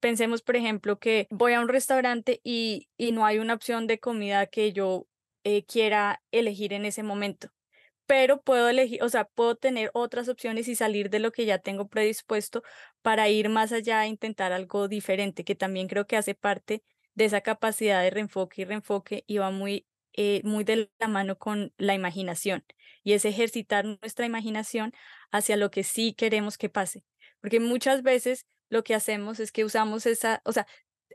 pensemos, 0.00 0.42
por 0.42 0.56
ejemplo, 0.56 0.98
que 0.98 1.26
voy 1.30 1.52
a 1.54 1.60
un 1.60 1.68
restaurante 1.68 2.40
y, 2.44 2.88
y 2.96 3.12
no 3.12 3.24
hay 3.26 3.38
una 3.38 3.54
opción 3.54 3.86
de 3.86 3.98
comida 4.00 4.46
que 4.46 4.72
yo 4.72 5.06
eh, 5.44 5.64
quiera 5.64 6.22
elegir 6.32 6.72
en 6.72 6.84
ese 6.84 7.02
momento. 7.02 7.48
Pero 8.06 8.42
puedo 8.42 8.68
elegir, 8.68 9.02
o 9.04 9.08
sea, 9.08 9.24
puedo 9.24 9.54
tener 9.56 9.90
otras 9.94 10.28
opciones 10.28 10.66
y 10.68 10.74
salir 10.74 11.10
de 11.10 11.20
lo 11.20 11.30
que 11.32 11.44
ya 11.46 11.58
tengo 11.58 11.88
predispuesto 11.88 12.62
para 13.02 13.28
ir 13.28 13.48
más 13.48 13.72
allá 13.72 14.04
e 14.04 14.08
intentar 14.08 14.52
algo 14.52 14.88
diferente, 14.88 15.44
que 15.44 15.54
también 15.54 15.86
creo 15.88 16.06
que 16.06 16.16
hace 16.16 16.34
parte 16.34 16.82
de 17.14 17.26
esa 17.26 17.40
capacidad 17.42 18.02
de 18.02 18.10
reenfoque 18.10 18.62
y 18.62 18.64
reenfoque 18.64 19.24
y 19.28 19.38
va 19.38 19.50
muy, 19.52 19.86
eh, 20.14 20.40
muy 20.44 20.64
de 20.64 20.90
la 20.98 21.08
mano 21.08 21.38
con 21.38 21.72
la 21.78 21.94
imaginación 21.94 22.64
y 23.04 23.12
es 23.12 23.24
ejercitar 23.24 23.84
nuestra 23.84 24.26
imaginación 24.26 24.92
hacia 25.30 25.56
lo 25.56 25.70
que 25.70 25.84
sí 25.84 26.12
queremos 26.14 26.58
que 26.58 26.68
pase. 26.68 27.04
Porque 27.40 27.60
muchas 27.60 28.02
veces 28.02 28.46
lo 28.68 28.84
que 28.84 28.94
hacemos 28.94 29.40
es 29.40 29.52
que 29.52 29.64
usamos 29.64 30.06
esa, 30.06 30.42
o 30.44 30.52
sea, 30.52 30.66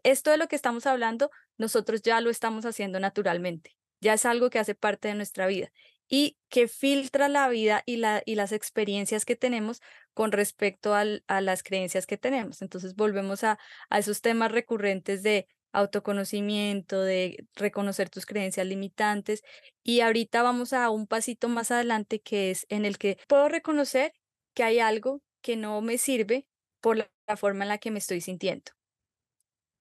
esto 0.04 0.32
de 0.32 0.38
lo 0.38 0.48
que 0.48 0.56
estamos 0.56 0.86
hablando, 0.86 1.32
nosotros 1.58 2.02
ya 2.02 2.22
lo 2.22 2.30
estamos 2.30 2.66
haciendo 2.66 3.00
naturalmente, 3.00 3.76
ya 4.02 4.14
es 4.14 4.26
algo 4.26 4.50
que 4.50 4.60
hace 4.60 4.76
parte 4.76 5.08
de 5.08 5.16
nuestra 5.16 5.48
vida 5.48 5.72
y 6.08 6.38
que 6.50 6.68
filtra 6.68 7.30
la 7.30 7.48
vida 7.50 7.82
y, 7.86 7.98
la, 7.98 8.22
y 8.26 8.36
las 8.36 8.52
experiencias 8.52 9.26
que 9.26 9.36
tenemos 9.36 9.82
con 10.14 10.32
respecto 10.32 10.94
al, 10.94 11.24
a 11.28 11.42
las 11.42 11.64
creencias 11.64 12.06
que 12.06 12.18
tenemos. 12.18 12.62
Entonces 12.62 12.96
volvemos 12.96 13.44
a, 13.44 13.58
a 13.90 14.00
esos 14.00 14.22
temas 14.22 14.52
recurrentes 14.52 15.24
de 15.24 15.48
autoconocimiento, 15.72 17.02
de 17.02 17.46
reconocer 17.56 18.10
tus 18.10 18.26
creencias 18.26 18.66
limitantes. 18.66 19.44
Y 19.84 20.02
ahorita 20.02 20.42
vamos 20.42 20.74
a 20.74 20.90
un 20.90 21.08
pasito 21.08 21.50
más 21.50 21.72
adelante 21.72 22.22
que 22.22 22.52
es 22.52 22.66
en 22.70 22.86
el 22.86 22.98
que 22.98 23.18
puedo 23.28 23.50
reconocer 23.50 24.14
que 24.54 24.64
hay 24.64 24.80
algo 24.80 25.22
que 25.46 25.56
no 25.58 25.80
me 25.84 26.00
sirve 26.00 26.48
por 26.82 26.98
la, 26.98 27.38
forma 27.38 27.66
en 27.66 27.70
la 27.70 27.78
que 27.78 27.92
me 27.92 28.00
estoy 28.00 28.20
sintiendo. 28.20 28.72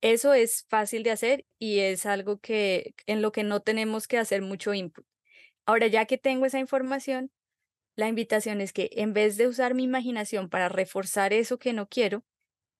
Eso 0.02 0.34
es 0.34 0.66
fácil 0.68 1.02
de 1.02 1.10
hacer 1.10 1.46
y 1.58 1.78
es 1.78 2.04
algo 2.04 2.38
que 2.38 2.94
en 3.06 3.22
lo 3.22 3.32
que 3.32 3.44
no 3.44 3.60
tenemos 3.62 4.06
que 4.06 4.18
hacer 4.18 4.42
mucho 4.42 4.74
input. 4.74 5.06
Ahora, 5.64 5.86
ya 5.86 6.04
que 6.04 6.18
tengo 6.18 6.44
esa 6.44 6.58
información, 6.58 7.30
la 7.96 8.08
invitación 8.08 8.60
es 8.60 8.74
que 8.74 8.90
en 8.92 9.14
vez 9.14 9.38
de 9.38 9.48
usar 9.48 9.74
mi 9.74 9.84
imaginación 9.84 10.50
para 10.50 10.68
reforzar 10.68 11.32
eso 11.32 11.58
que 11.58 11.72
no 11.72 11.88
quiero, 11.88 12.24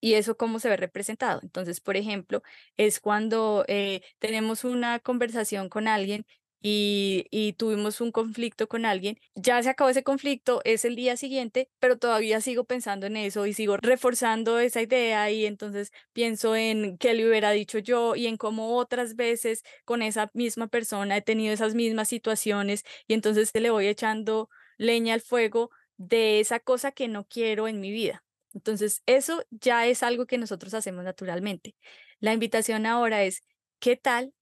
y 0.01 0.15
eso 0.15 0.37
cómo 0.37 0.59
se 0.61 0.69
ve 0.69 0.77
representado. 0.77 1.41
Entonces, 1.43 1.81
por 1.81 1.97
ejemplo, 1.97 2.43
es 2.77 3.01
cuando 3.01 3.65
eh, 3.69 4.03
tenemos 4.19 4.65
una 4.65 4.99
conversación 5.01 5.71
con 5.71 5.89
alguien 5.89 6.27
y, 6.67 7.55
tuvimos 7.59 8.01
un 8.01 8.11
conflicto 8.11 8.69
con 8.69 8.87
alguien, 8.87 9.19
ya 9.35 9.63
se 9.63 9.69
acabó 9.69 9.91
ese 9.91 10.03
conflicto, 10.03 10.63
es 10.65 10.87
el 10.87 10.97
día 10.97 11.17
siguiente, 11.17 11.69
pero 11.79 11.99
todavía 11.99 12.41
sigo 12.41 12.65
pensando 12.65 13.07
en 13.07 13.19
eso 13.19 13.47
y 13.47 13.53
sigo 13.53 13.77
reforzando 13.77 14.59
esa 14.59 14.81
idea 14.81 15.31
y 15.31 15.45
entonces 15.45 15.93
pienso 16.15 16.57
en 16.57 16.97
qué 16.97 17.13
le 17.15 17.29
hubiera 17.29 17.51
dicho 17.51 17.79
yo 17.79 18.17
y 18.17 18.27
en 18.27 18.39
cómo 18.39 18.77
otras 18.77 19.15
veces 19.15 19.63
con 19.85 20.01
esa 20.01 20.31
misma 20.33 20.69
persona 20.69 21.19
he 21.19 21.23
tenido 21.23 21.53
esas 21.53 21.75
mismas 21.75 22.09
situaciones 22.09 22.85
y 23.07 23.15
entonces 23.15 23.51
le 23.55 23.71
voy 23.71 23.87
echando 23.87 24.49
leña 24.79 25.15
al 25.15 25.21
fuego 25.21 25.71
de 25.99 26.41
esa 26.41 26.61
cosa 26.61 26.93
que 26.93 27.09
no 27.09 27.27
quiero 27.27 27.69
en 27.69 27.81
mi 27.81 27.91
vida. 27.93 28.25
Entonces, 28.55 29.03
eso 29.07 29.45
ya 29.51 29.87
es 29.87 30.03
algo 30.03 30.27
que 30.27 30.39
nosotros 30.39 30.75
hacemos 30.75 31.05
naturalmente. 31.05 31.75
La 32.21 32.33
invitación 32.33 32.87
ahora 32.87 33.25
es, 33.25 33.43
¿qué 33.81 33.97
tal 33.97 34.33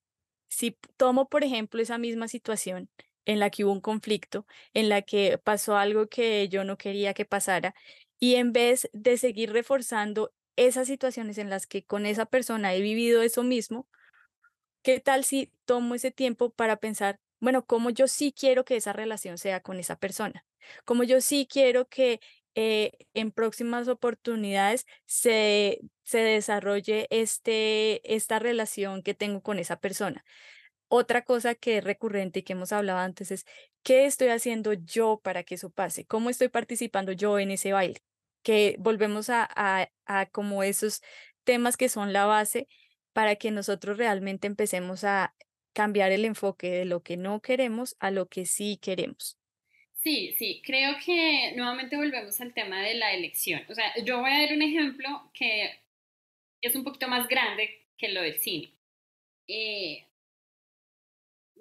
si 0.53 0.79
tomo, 0.97 1.29
por 1.29 1.45
ejemplo, 1.45 1.81
esa 1.81 1.99
misma 1.99 2.29
situación 2.29 2.91
en 3.25 3.41
la 3.41 3.51
que 3.51 3.65
hubo 3.65 3.73
un 3.73 3.81
conflicto, 3.81 4.47
en 4.75 4.89
la 4.89 5.03
que 5.03 5.39
pasó 5.39 5.77
algo 5.77 6.09
que 6.09 6.49
yo 6.49 6.65
no 6.65 6.77
quería 6.77 7.15
que 7.15 7.25
pasara, 7.25 7.75
y 8.19 8.35
en 8.37 8.53
vez 8.53 8.89
de 8.93 9.17
seguir 9.17 9.53
reforzando 9.53 10.33
esas 10.57 10.87
situaciones 10.89 11.39
en 11.39 11.49
las 11.51 11.67
que 11.67 11.85
con 11.85 12.05
esa 12.07 12.27
persona 12.27 12.75
he 12.75 12.81
vivido 12.83 13.23
eso 13.23 13.43
mismo, 13.43 13.89
¿qué 14.83 15.01
tal 15.01 15.25
si 15.25 15.53
tomo 15.65 15.95
ese 15.95 16.11
tiempo 16.11 16.51
para 16.51 16.77
pensar, 16.77 17.21
bueno, 17.41 17.67
cómo 17.67 17.91
yo 17.91 18.09
sí 18.09 18.35
quiero 18.39 18.65
que 18.65 18.77
esa 18.77 18.93
relación 18.93 19.39
sea 19.39 19.61
con 19.63 19.79
esa 19.79 19.97
persona? 19.97 20.45
Como 20.85 21.05
yo 21.05 21.21
sí 21.21 21.49
quiero 21.51 21.89
que 21.89 22.21
eh, 22.55 22.93
en 23.15 23.33
próximas 23.33 23.89
oportunidades 23.89 24.87
se, 25.07 25.81
se 26.03 26.19
desarrolle 26.19 27.07
este, 27.11 28.15
esta 28.15 28.39
relación 28.39 29.03
que 29.03 29.15
tengo 29.15 29.43
con 29.43 29.59
esa 29.59 29.77
persona. 29.81 30.25
Otra 30.89 31.23
cosa 31.25 31.55
que 31.55 31.79
es 31.79 31.85
recurrente 31.85 32.41
y 32.41 32.43
que 32.43 32.53
hemos 32.53 32.73
hablado 32.73 32.99
antes 32.99 33.31
es, 33.31 33.47
¿qué 33.83 34.05
estoy 34.07 34.29
haciendo 34.29 34.75
yo 34.75 35.21
para 35.23 35.43
que 35.43 35.55
eso 35.57 35.71
pase? 35.71 36.05
¿Cómo 36.07 36.31
estoy 36.31 36.49
participando 36.49 37.13
yo 37.13 37.39
en 37.39 37.51
ese 37.51 37.73
baile? 37.73 38.03
Que 38.43 38.77
volvemos 38.79 39.31
a, 39.31 39.49
a, 39.55 39.89
a 40.07 40.27
como 40.27 40.63
esos 40.63 41.03
temas 41.45 41.77
que 41.77 41.89
son 41.89 42.13
la 42.13 42.27
base 42.27 42.69
para 43.13 43.37
que 43.37 43.51
nosotros 43.51 43.97
realmente 43.99 44.47
empecemos 44.47 45.05
a 45.05 45.35
cambiar 45.73 46.13
el 46.13 46.25
enfoque 46.25 46.71
de 46.71 46.85
lo 46.85 47.03
que 47.03 47.17
no 47.17 47.41
queremos 47.41 47.97
a 47.99 48.11
lo 48.11 48.29
que 48.29 48.47
sí 48.47 48.79
queremos. 48.81 49.39
Sí, 50.03 50.35
sí, 50.37 50.61
creo 50.65 50.95
que 51.05 51.53
nuevamente 51.57 51.97
volvemos 51.97 52.41
al 52.41 52.53
tema 52.53 52.83
de 52.83 52.95
la 52.95 53.13
elección. 53.15 53.63
O 53.69 53.75
sea, 53.75 53.93
yo 54.05 54.21
voy 54.21 54.31
a 54.31 54.41
dar 54.41 54.53
un 54.53 54.63
ejemplo 54.63 55.31
que 55.33 55.81
es 56.63 56.77
un 56.77 56.85
poquito 56.85 57.09
más 57.09 57.29
grande 57.29 57.87
que 57.99 58.11
lo 58.11 58.23
del 58.23 58.39
cine. 58.41 58.73
Eh, 59.49 60.07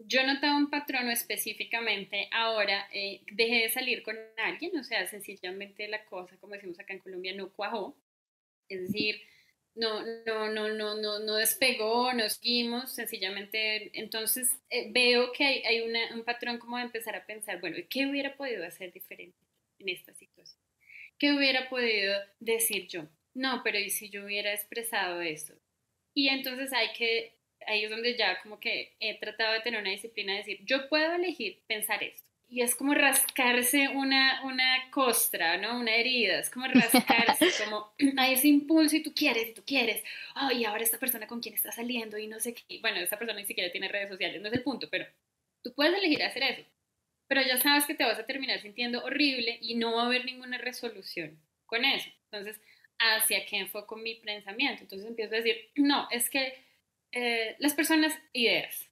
yo 0.05 0.25
notaba 0.25 0.57
un 0.57 0.69
patrón 0.69 1.09
específicamente 1.09 2.27
ahora, 2.31 2.87
eh, 2.93 3.21
dejé 3.31 3.63
de 3.63 3.69
salir 3.69 4.03
con 4.03 4.15
alguien, 4.37 4.77
o 4.77 4.83
sea, 4.83 5.05
sencillamente 5.07 5.87
la 5.87 6.03
cosa, 6.05 6.37
como 6.37 6.53
decimos 6.53 6.79
acá 6.79 6.93
en 6.93 6.99
Colombia, 6.99 7.33
no 7.35 7.51
cuajó. 7.51 7.95
Es 8.69 8.81
decir, 8.81 9.21
no, 9.75 10.03
no, 10.25 10.49
no, 10.49 10.69
no, 10.69 10.95
no, 10.95 11.19
no 11.19 11.35
despegó, 11.35 12.13
no 12.13 12.29
seguimos, 12.29 12.93
sencillamente, 12.93 13.91
entonces 13.99 14.49
eh, 14.69 14.91
veo 14.91 15.31
que 15.31 15.45
hay, 15.45 15.63
hay 15.63 15.81
una, 15.81 16.13
un 16.13 16.23
patrón 16.23 16.57
como 16.57 16.77
de 16.77 16.83
empezar 16.83 17.15
a 17.15 17.25
pensar, 17.25 17.59
bueno, 17.61 17.77
¿qué 17.89 18.05
hubiera 18.05 18.35
podido 18.35 18.65
hacer 18.65 18.91
diferente 18.91 19.37
en 19.79 19.89
esta 19.89 20.13
situación? 20.13 20.59
¿Qué 21.17 21.33
hubiera 21.33 21.69
podido 21.69 22.13
decir 22.39 22.87
yo? 22.87 23.07
No, 23.33 23.61
pero 23.63 23.79
¿y 23.79 23.89
si 23.89 24.09
yo 24.09 24.25
hubiera 24.25 24.53
expresado 24.53 25.21
esto? 25.21 25.53
Y 26.13 26.27
entonces 26.29 26.73
hay 26.73 26.89
que, 26.93 27.35
ahí 27.67 27.85
es 27.85 27.89
donde 27.89 28.17
ya 28.17 28.41
como 28.41 28.59
que 28.59 28.95
he 28.99 29.17
tratado 29.19 29.53
de 29.53 29.61
tener 29.61 29.79
una 29.79 29.91
disciplina 29.91 30.33
de 30.33 30.39
decir, 30.39 30.59
yo 30.65 30.89
puedo 30.89 31.13
elegir 31.13 31.61
pensar 31.67 32.03
esto 32.03 32.30
y 32.51 32.61
es 32.61 32.75
como 32.75 32.93
rascarse 32.93 33.87
una, 33.87 34.41
una 34.43 34.91
costra, 34.91 35.57
¿no? 35.57 35.79
Una 35.79 35.95
herida, 35.95 36.37
es 36.37 36.49
como 36.49 36.67
rascarse, 36.67 37.45
como 37.63 37.93
hay 38.17 38.33
ese 38.33 38.49
impulso 38.49 38.97
y 38.97 39.03
tú 39.03 39.13
quieres 39.15 39.47
y 39.47 39.53
tú 39.53 39.63
quieres, 39.65 40.03
ay, 40.35 40.65
ahora 40.65 40.83
esta 40.83 40.99
persona 40.99 41.27
con 41.27 41.39
quien 41.39 41.55
está 41.55 41.71
saliendo 41.71 42.17
y 42.17 42.27
no 42.27 42.41
sé 42.41 42.53
qué, 42.53 42.79
bueno, 42.81 42.99
esta 42.99 43.17
persona 43.17 43.39
ni 43.39 43.45
siquiera 43.45 43.71
tiene 43.71 43.87
redes 43.87 44.09
sociales, 44.09 44.41
no 44.41 44.49
es 44.49 44.53
el 44.53 44.63
punto, 44.63 44.89
pero 44.89 45.05
tú 45.63 45.73
puedes 45.73 45.97
elegir 45.97 46.21
hacer 46.23 46.43
eso, 46.43 46.63
pero 47.25 47.41
ya 47.41 47.57
sabes 47.57 47.85
que 47.85 47.95
te 47.95 48.03
vas 48.03 48.19
a 48.19 48.25
terminar 48.25 48.59
sintiendo 48.59 49.01
horrible 49.01 49.57
y 49.61 49.75
no 49.75 49.95
va 49.95 50.03
a 50.03 50.05
haber 50.07 50.25
ninguna 50.25 50.57
resolución 50.57 51.39
con 51.65 51.85
eso. 51.85 52.09
Entonces, 52.29 52.59
¿hacia 52.99 53.45
qué 53.45 53.59
enfoco 53.59 53.95
mi 53.95 54.15
pensamiento? 54.15 54.83
Entonces 54.83 55.07
empiezo 55.07 55.35
a 55.35 55.37
decir, 55.37 55.55
no, 55.75 56.09
es 56.11 56.29
que 56.29 56.61
eh, 57.13 57.55
las 57.59 57.73
personas, 57.73 58.13
ideas, 58.33 58.89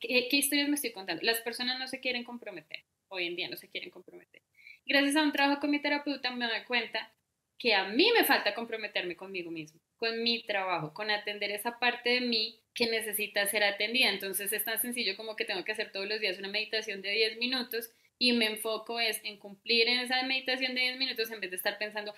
¿Qué, 0.00 0.28
¿Qué 0.30 0.36
historias 0.36 0.68
me 0.68 0.76
estoy 0.76 0.92
contando? 0.92 1.24
Las 1.24 1.40
personas 1.40 1.76
no 1.76 1.88
se 1.88 1.98
quieren 1.98 2.22
comprometer 2.22 2.84
hoy 3.12 3.26
en 3.26 3.36
día 3.36 3.48
no 3.48 3.56
se 3.56 3.68
quieren 3.68 3.90
comprometer. 3.90 4.42
Gracias 4.84 5.16
a 5.16 5.22
un 5.22 5.32
trabajo 5.32 5.60
con 5.60 5.70
mi 5.70 5.80
terapeuta 5.80 6.30
me 6.30 6.46
doy 6.46 6.64
cuenta 6.66 7.12
que 7.58 7.74
a 7.74 7.84
mí 7.84 8.10
me 8.16 8.24
falta 8.24 8.54
comprometerme 8.54 9.14
conmigo 9.14 9.50
mismo, 9.50 9.80
con 9.96 10.22
mi 10.22 10.42
trabajo, 10.42 10.92
con 10.92 11.10
atender 11.10 11.52
esa 11.52 11.78
parte 11.78 12.10
de 12.10 12.20
mí 12.22 12.58
que 12.74 12.86
necesita 12.86 13.46
ser 13.46 13.62
atendida. 13.62 14.08
Entonces 14.08 14.52
es 14.52 14.64
tan 14.64 14.80
sencillo 14.80 15.16
como 15.16 15.36
que 15.36 15.44
tengo 15.44 15.62
que 15.62 15.72
hacer 15.72 15.92
todos 15.92 16.08
los 16.08 16.18
días 16.20 16.38
una 16.38 16.48
meditación 16.48 17.02
de 17.02 17.10
10 17.10 17.38
minutos 17.38 17.90
y 18.18 18.32
me 18.32 18.46
enfoco 18.46 18.98
es 18.98 19.20
en 19.24 19.38
cumplir 19.38 19.88
en 19.88 20.00
esa 20.00 20.22
meditación 20.24 20.74
de 20.74 20.80
10 20.80 20.98
minutos 20.98 21.30
en 21.30 21.40
vez 21.40 21.50
de 21.50 21.56
estar 21.56 21.78
pensando, 21.78 22.14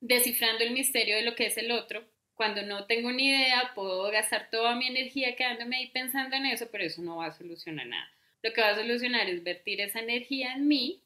descifrando 0.00 0.64
el 0.64 0.72
misterio 0.72 1.16
de 1.16 1.22
lo 1.22 1.34
que 1.34 1.46
es 1.46 1.58
el 1.58 1.72
otro. 1.72 2.04
Cuando 2.34 2.62
no 2.62 2.86
tengo 2.86 3.12
ni 3.12 3.28
idea, 3.28 3.72
puedo 3.74 4.10
gastar 4.10 4.48
toda 4.50 4.74
mi 4.76 4.86
energía 4.86 5.36
quedándome 5.36 5.76
ahí 5.76 5.88
pensando 5.88 6.36
en 6.36 6.46
eso, 6.46 6.68
pero 6.72 6.84
eso 6.84 7.02
no 7.02 7.16
va 7.16 7.26
a 7.26 7.32
solucionar 7.32 7.86
nada 7.86 8.10
lo 8.42 8.52
que 8.52 8.60
va 8.60 8.70
a 8.70 8.76
solucionar 8.76 9.28
es 9.28 9.42
vertir 9.42 9.80
esa 9.80 10.00
energía 10.00 10.52
en 10.52 10.68
mí 10.68 11.02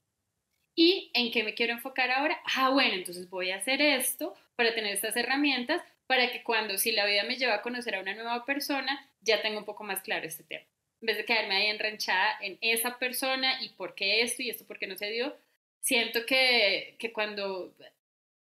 ¿Y 0.76 1.10
en 1.14 1.30
qué 1.30 1.44
me 1.44 1.54
quiero 1.54 1.74
enfocar 1.74 2.10
ahora? 2.10 2.40
Ah, 2.56 2.70
bueno, 2.70 2.94
entonces 2.94 3.30
voy 3.30 3.50
a 3.50 3.56
hacer 3.56 3.80
esto 3.80 4.34
para 4.56 4.74
tener 4.74 4.92
estas 4.92 5.16
herramientas 5.16 5.82
para 6.06 6.30
que 6.32 6.42
cuando 6.42 6.76
si 6.78 6.92
la 6.92 7.06
vida 7.06 7.22
me 7.24 7.36
lleva 7.36 7.54
a 7.54 7.62
conocer 7.62 7.94
a 7.94 8.00
una 8.00 8.14
nueva 8.14 8.44
persona, 8.44 9.08
ya 9.20 9.40
tengo 9.40 9.58
un 9.58 9.64
poco 9.64 9.84
más 9.84 10.02
claro 10.02 10.26
este 10.26 10.42
tema. 10.42 10.64
En 11.00 11.06
vez 11.06 11.16
de 11.16 11.24
quedarme 11.24 11.54
ahí 11.54 11.66
enranchada 11.66 12.38
en 12.40 12.58
esa 12.60 12.98
persona 12.98 13.62
y 13.62 13.70
por 13.70 13.94
qué 13.94 14.22
esto 14.22 14.42
y 14.42 14.50
esto 14.50 14.66
por 14.66 14.78
qué 14.78 14.86
no 14.86 14.96
se 14.96 15.10
dio, 15.10 15.36
siento 15.80 16.26
que, 16.26 16.96
que 16.98 17.12
cuando 17.12 17.72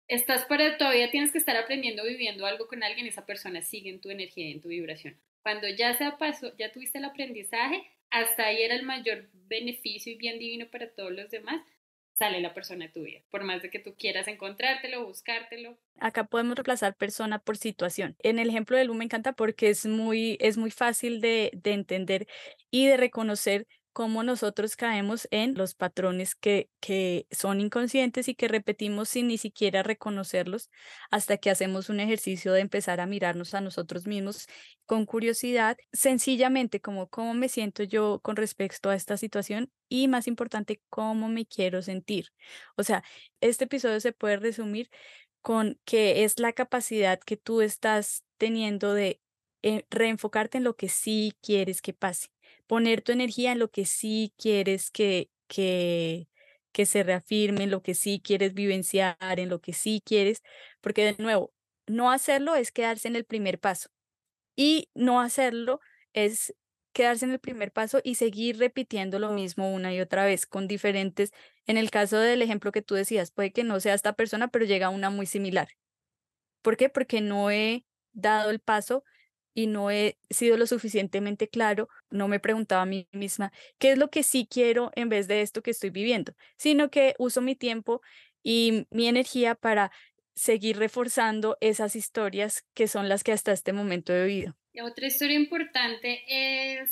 estás 0.07 0.45
para 0.45 0.77
todavía 0.77 1.11
tienes 1.11 1.31
que 1.31 1.37
estar 1.37 1.55
aprendiendo, 1.55 2.03
viviendo 2.03 2.45
algo 2.45 2.67
con 2.67 2.83
alguien, 2.83 3.05
esa 3.05 3.25
persona 3.25 3.61
sigue 3.61 3.91
en 3.91 4.01
tu 4.01 4.09
energía 4.09 4.47
y 4.47 4.53
en 4.53 4.61
tu 4.61 4.69
vibración. 4.69 5.17
Cuando 5.43 5.67
ya 5.67 5.93
se 5.93 6.09
pasó, 6.13 6.55
ya 6.57 6.71
tuviste 6.71 6.97
el 6.97 7.05
aprendizaje, 7.05 7.83
hasta 8.13 8.45
ahí 8.45 8.61
era 8.61 8.75
el 8.75 8.83
mayor 8.83 9.27
beneficio 9.33 10.13
y 10.13 10.15
bien 10.15 10.37
divino 10.37 10.67
para 10.69 10.87
todos 10.91 11.11
los 11.11 11.31
demás, 11.31 11.61
sale 12.13 12.39
la 12.41 12.53
persona 12.53 12.91
tuya, 12.91 13.23
por 13.31 13.43
más 13.43 13.63
de 13.63 13.71
que 13.71 13.79
tú 13.79 13.95
quieras 13.97 14.27
encontrártelo, 14.27 15.03
buscártelo. 15.03 15.79
Acá 15.99 16.25
podemos 16.25 16.55
reemplazar 16.55 16.95
persona 16.95 17.39
por 17.39 17.57
situación. 17.57 18.15
En 18.19 18.37
el 18.37 18.49
ejemplo 18.49 18.77
de 18.77 18.85
Lu 18.85 18.93
me 18.93 19.03
encanta 19.03 19.33
porque 19.33 19.69
es 19.69 19.87
muy, 19.87 20.37
es 20.39 20.57
muy 20.57 20.69
fácil 20.69 21.21
de, 21.21 21.49
de 21.55 21.73
entender 21.73 22.27
y 22.69 22.85
de 22.85 22.97
reconocer 22.97 23.67
cómo 23.93 24.23
nosotros 24.23 24.75
caemos 24.75 25.27
en 25.31 25.55
los 25.55 25.75
patrones 25.75 26.35
que, 26.35 26.69
que 26.79 27.27
son 27.31 27.61
inconscientes 27.61 28.27
y 28.27 28.35
que 28.35 28.47
repetimos 28.47 29.09
sin 29.09 29.27
ni 29.27 29.37
siquiera 29.37 29.83
reconocerlos 29.83 30.69
hasta 31.11 31.37
que 31.37 31.49
hacemos 31.51 31.89
un 31.89 31.99
ejercicio 31.99 32.53
de 32.53 32.61
empezar 32.61 32.99
a 32.99 33.05
mirarnos 33.05 33.53
a 33.53 33.61
nosotros 33.61 34.07
mismos 34.07 34.47
con 34.85 35.05
curiosidad, 35.05 35.77
sencillamente 35.93 36.81
como 36.81 37.07
cómo 37.09 37.33
me 37.33 37.49
siento 37.49 37.83
yo 37.83 38.19
con 38.21 38.35
respecto 38.35 38.89
a 38.89 38.95
esta 38.95 39.17
situación 39.17 39.71
y 39.89 40.07
más 40.07 40.27
importante, 40.27 40.81
cómo 40.89 41.29
me 41.29 41.45
quiero 41.45 41.81
sentir. 41.81 42.29
O 42.75 42.83
sea, 42.83 43.03
este 43.41 43.65
episodio 43.65 43.99
se 43.99 44.11
puede 44.11 44.37
resumir 44.37 44.89
con 45.41 45.79
que 45.85 46.23
es 46.23 46.39
la 46.39 46.53
capacidad 46.53 47.19
que 47.19 47.37
tú 47.37 47.61
estás 47.61 48.23
teniendo 48.37 48.93
de 48.93 49.21
eh, 49.61 49.85
reenfocarte 49.89 50.57
en 50.57 50.63
lo 50.65 50.75
que 50.75 50.89
sí 50.89 51.33
quieres 51.41 51.81
que 51.81 51.93
pase 51.93 52.32
poner 52.67 53.01
tu 53.01 53.11
energía 53.11 53.51
en 53.51 53.59
lo 53.59 53.69
que 53.71 53.85
sí 53.85 54.33
quieres 54.37 54.91
que, 54.91 55.29
que, 55.47 56.27
que 56.71 56.85
se 56.85 57.03
reafirme, 57.03 57.63
en 57.65 57.71
lo 57.71 57.81
que 57.83 57.95
sí 57.95 58.21
quieres 58.23 58.53
vivenciar, 58.53 59.17
en 59.39 59.49
lo 59.49 59.61
que 59.61 59.73
sí 59.73 60.01
quieres, 60.05 60.41
porque 60.81 61.05
de 61.05 61.15
nuevo, 61.23 61.53
no 61.87 62.11
hacerlo 62.11 62.55
es 62.55 62.71
quedarse 62.71 63.07
en 63.07 63.15
el 63.15 63.25
primer 63.25 63.59
paso 63.59 63.89
y 64.55 64.89
no 64.93 65.21
hacerlo 65.21 65.79
es 66.13 66.53
quedarse 66.93 67.25
en 67.25 67.31
el 67.31 67.39
primer 67.39 67.71
paso 67.71 68.01
y 68.03 68.15
seguir 68.15 68.57
repitiendo 68.59 69.19
lo 69.19 69.31
mismo 69.31 69.73
una 69.73 69.93
y 69.93 69.99
otra 70.01 70.25
vez 70.25 70.45
con 70.45 70.67
diferentes, 70.67 71.31
en 71.65 71.77
el 71.77 71.89
caso 71.91 72.17
del 72.19 72.41
ejemplo 72.41 72.71
que 72.71 72.81
tú 72.83 72.95
decías, 72.95 73.31
puede 73.31 73.51
que 73.51 73.63
no 73.63 73.79
sea 73.79 73.95
esta 73.95 74.13
persona, 74.13 74.49
pero 74.49 74.65
llega 74.65 74.89
una 74.89 75.09
muy 75.09 75.25
similar. 75.25 75.69
¿Por 76.61 76.77
qué? 76.77 76.89
Porque 76.89 77.21
no 77.21 77.51
he 77.51 77.85
dado 78.13 78.49
el 78.49 78.59
paso 78.59 79.03
y 79.53 79.67
no 79.67 79.91
he 79.91 80.17
sido 80.29 80.57
lo 80.57 80.67
suficientemente 80.67 81.47
claro, 81.47 81.89
no 82.09 82.27
me 82.27 82.39
preguntaba 82.39 82.83
a 82.83 82.87
mí 82.87 83.07
misma 83.11 83.51
qué 83.77 83.91
es 83.91 83.97
lo 83.97 84.09
que 84.09 84.23
sí 84.23 84.47
quiero 84.49 84.91
en 84.95 85.09
vez 85.09 85.27
de 85.27 85.41
esto 85.41 85.61
que 85.61 85.71
estoy 85.71 85.89
viviendo, 85.89 86.33
sino 86.57 86.89
que 86.89 87.15
uso 87.19 87.41
mi 87.41 87.55
tiempo 87.55 88.01
y 88.41 88.87
mi 88.89 89.07
energía 89.07 89.55
para 89.55 89.91
seguir 90.35 90.77
reforzando 90.77 91.57
esas 91.61 91.95
historias 91.95 92.65
que 92.73 92.87
son 92.87 93.07
las 93.07 93.23
que 93.23 93.31
hasta 93.31 93.51
este 93.51 93.73
momento 93.73 94.13
he 94.13 94.25
vivido. 94.25 94.55
otra 94.83 95.07
historia 95.07 95.37
importante 95.37 96.23
es, 96.27 96.89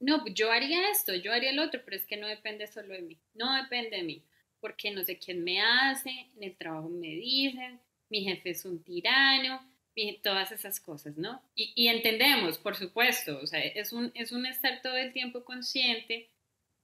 no, 0.00 0.24
yo 0.26 0.52
haría 0.52 0.90
esto, 0.90 1.14
yo 1.14 1.32
haría 1.32 1.52
lo 1.52 1.64
otro, 1.64 1.80
pero 1.84 1.96
es 1.96 2.06
que 2.06 2.18
no 2.18 2.26
depende 2.26 2.66
solo 2.66 2.92
de 2.92 3.02
mí, 3.02 3.18
no 3.32 3.54
depende 3.62 3.96
de 3.96 4.02
mí, 4.02 4.22
porque 4.60 4.90
no 4.90 5.02
sé 5.04 5.18
quién 5.18 5.42
me 5.42 5.60
hace, 5.62 6.10
en 6.36 6.42
el 6.42 6.56
trabajo 6.56 6.90
me 6.90 7.08
dicen, 7.08 7.80
mi 8.10 8.22
jefe 8.22 8.50
es 8.50 8.64
un 8.66 8.82
tirano, 8.82 9.73
y 9.94 10.18
todas 10.18 10.52
esas 10.52 10.80
cosas, 10.80 11.16
¿no? 11.16 11.42
Y, 11.54 11.88
entendemos, 11.88 12.58
por 12.58 12.76
supuesto, 12.76 13.38
o 13.40 13.46
sea, 13.46 13.60
es 13.60 13.92
un, 13.92 14.10
es 14.14 14.32
un 14.32 14.46
estar 14.46 14.82
todo 14.82 14.96
el 14.96 15.12
tiempo 15.12 15.44
consciente 15.44 16.30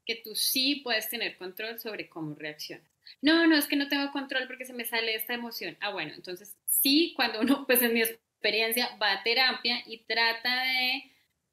que 0.07 0.17
tú 0.17 0.35
sí 0.35 0.77
puedes 0.77 1.09
tener 1.09 1.37
control 1.37 1.79
sobre 1.79 2.09
cómo 2.09 2.35
reaccionas. 2.35 2.87
No, 3.23 3.47
no, 3.47 3.57
es 3.57 3.67
que 3.67 3.77
no 3.77 3.89
tengo 3.89 4.13
control 4.13 4.47
porque 4.47 4.65
se 4.65 4.73
me 4.73 4.85
sale 4.85 5.15
esta 5.15 5.35
emoción. 5.35 5.77
Ah, 5.81 5.91
bueno, 5.91 6.13
entonces 6.15 6.57
sí, 6.67 7.13
cuando 7.17 7.41
uno, 7.41 7.67
pues 7.67 7.83
en 7.83 7.95
mi 7.95 8.03
experiencia, 8.03 8.97
va 9.03 9.13
a 9.13 9.23
terapia 9.23 9.83
y 9.87 9.99
trata 9.99 10.65
de 10.65 11.11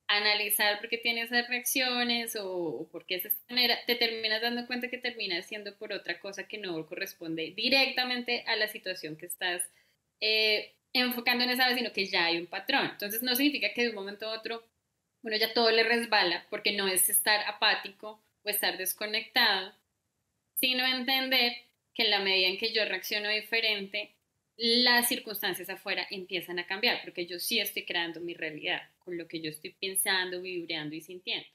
analizar 0.07 0.79
por 0.79 0.89
qué 0.89 0.97
tiene 0.97 1.21
esas 1.21 1.47
reacciones 1.49 2.37
o, 2.39 2.87
por 2.91 3.05
qué 3.05 3.15
es 3.15 3.23
de 3.23 3.29
esta 3.29 3.53
manera, 3.53 3.77
te 3.85 3.95
terminas 3.95 4.41
dando 4.41 4.65
cuenta 4.65 4.89
que 4.89 4.97
termina 4.97 5.41
siendo 5.41 5.75
por 5.77 5.91
otra 5.91 6.19
cosa 6.19 6.47
que 6.47 6.57
no 6.57 6.85
corresponde 6.85 7.51
directamente 7.55 8.43
a 8.47 8.55
la 8.55 8.69
situación 8.69 9.17
que 9.17 9.25
estás 9.25 9.61
eh, 10.21 10.76
enfocando 10.93 11.43
en 11.43 11.51
esa 11.51 11.67
vez, 11.67 11.77
sino 11.77 11.93
que 11.93 12.05
ya 12.05 12.25
hay 12.25 12.37
un 12.37 12.47
patrón. 12.47 12.89
Entonces 12.91 13.21
no 13.21 13.35
significa 13.35 13.73
que 13.73 13.83
de 13.83 13.89
un 13.89 13.95
momento 13.95 14.27
a 14.27 14.37
otro 14.37 14.63
uno 15.23 15.35
ya 15.35 15.53
todo 15.53 15.71
le 15.71 15.83
resbala, 15.83 16.45
porque 16.49 16.71
no 16.73 16.87
es 16.87 17.09
estar 17.09 17.41
apático 17.47 18.21
o 18.43 18.49
estar 18.49 18.77
desconectado, 18.77 19.73
sino 20.55 20.85
entender 20.85 21.53
que 21.93 22.03
en 22.03 22.11
la 22.11 22.19
medida 22.19 22.47
en 22.47 22.57
que 22.57 22.71
yo 22.71 22.85
reacciono 22.85 23.29
diferente, 23.29 24.11
las 24.55 25.07
circunstancias 25.07 25.69
afuera 25.69 26.07
empiezan 26.09 26.59
a 26.59 26.67
cambiar, 26.67 27.01
porque 27.03 27.25
yo 27.25 27.39
sí 27.39 27.59
estoy 27.59 27.85
creando 27.85 28.19
mi 28.19 28.33
realidad 28.33 28.81
con 28.99 29.17
lo 29.17 29.27
que 29.27 29.41
yo 29.41 29.49
estoy 29.49 29.75
pensando, 29.79 30.41
vibrando 30.41 30.95
y 30.95 31.01
sintiendo. 31.01 31.47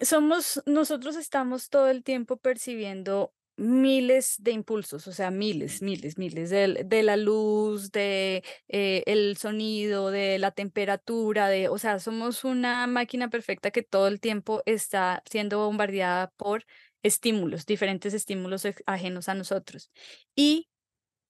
somos, 0.00 0.62
nosotros 0.66 1.16
estamos 1.16 1.70
todo 1.70 1.88
el 1.90 2.02
tiempo 2.02 2.36
percibiendo 2.36 3.32
miles 3.62 4.36
de 4.40 4.52
impulsos, 4.52 5.06
o 5.06 5.12
sea, 5.12 5.30
miles, 5.30 5.82
miles, 5.82 6.18
miles, 6.18 6.50
de, 6.50 6.84
de 6.84 7.02
la 7.02 7.16
luz, 7.16 7.92
de 7.92 8.44
eh, 8.68 9.04
el 9.06 9.36
sonido, 9.36 10.10
de 10.10 10.38
la 10.38 10.50
temperatura, 10.50 11.48
de, 11.48 11.68
o 11.68 11.78
sea, 11.78 11.98
somos 12.00 12.44
una 12.44 12.86
máquina 12.86 13.30
perfecta 13.30 13.70
que 13.70 13.82
todo 13.82 14.08
el 14.08 14.20
tiempo 14.20 14.62
está 14.66 15.22
siendo 15.30 15.58
bombardeada 15.58 16.32
por 16.36 16.64
estímulos, 17.02 17.66
diferentes 17.66 18.14
estímulos 18.14 18.66
ajenos 18.86 19.28
a 19.28 19.34
nosotros. 19.34 19.90
Y 20.34 20.68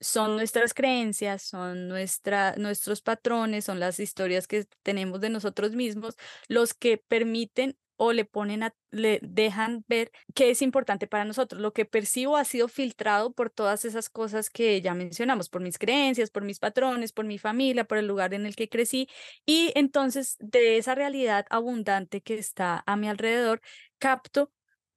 son 0.01 0.37
nuestras 0.37 0.75
creencias, 0.75 1.43
son 1.43 1.89
nuestra, 1.89 2.55
nuestros 2.57 3.03
patrones, 3.03 3.65
son 3.67 3.79
las 3.81 4.01
historias 4.01 4.49
que 4.49 4.67
tenemos 4.83 5.21
de 5.21 5.31
nosotros 5.31 5.73
mismos 5.73 6.17
los 6.49 6.75
que 6.75 6.99
permiten 6.99 7.77
o 7.97 8.13
le 8.13 8.25
ponen 8.25 8.73
le 8.91 9.21
dejan 9.23 9.85
ver 9.89 10.11
qué 10.35 10.51
es 10.51 10.63
importante 10.63 11.07
para 11.07 11.25
nosotros. 11.25 11.61
Lo 11.61 11.73
que 11.73 11.85
percibo 11.85 12.37
ha 12.37 12.45
sido 12.45 12.69
filtrado 12.69 13.33
por 13.33 13.51
todas 13.51 13.85
esas 13.85 14.11
cosas 14.11 14.51
que 14.51 14.81
ya 14.81 14.95
mencionamos, 14.95 15.49
por 15.49 15.63
mis 15.63 15.79
creencias, 15.79 16.31
por 16.31 16.45
mis 16.45 16.59
patrones, 16.59 17.13
por 17.13 17.25
mi 17.25 17.39
familia, 17.39 17.85
por 17.85 17.99
el 17.99 18.07
lugar 18.07 18.35
en 18.35 18.47
el 18.47 18.57
que 18.57 18.69
crecí. 18.69 19.09
Y 19.47 19.73
entonces 19.75 20.37
de 20.41 20.79
esa 20.79 20.95
realidad 20.95 21.47
abundante 21.51 22.21
que 22.21 22.35
está 22.35 22.83
a 22.87 22.97
mi 22.97 23.09
alrededor, 23.09 23.61
capto 23.99 24.53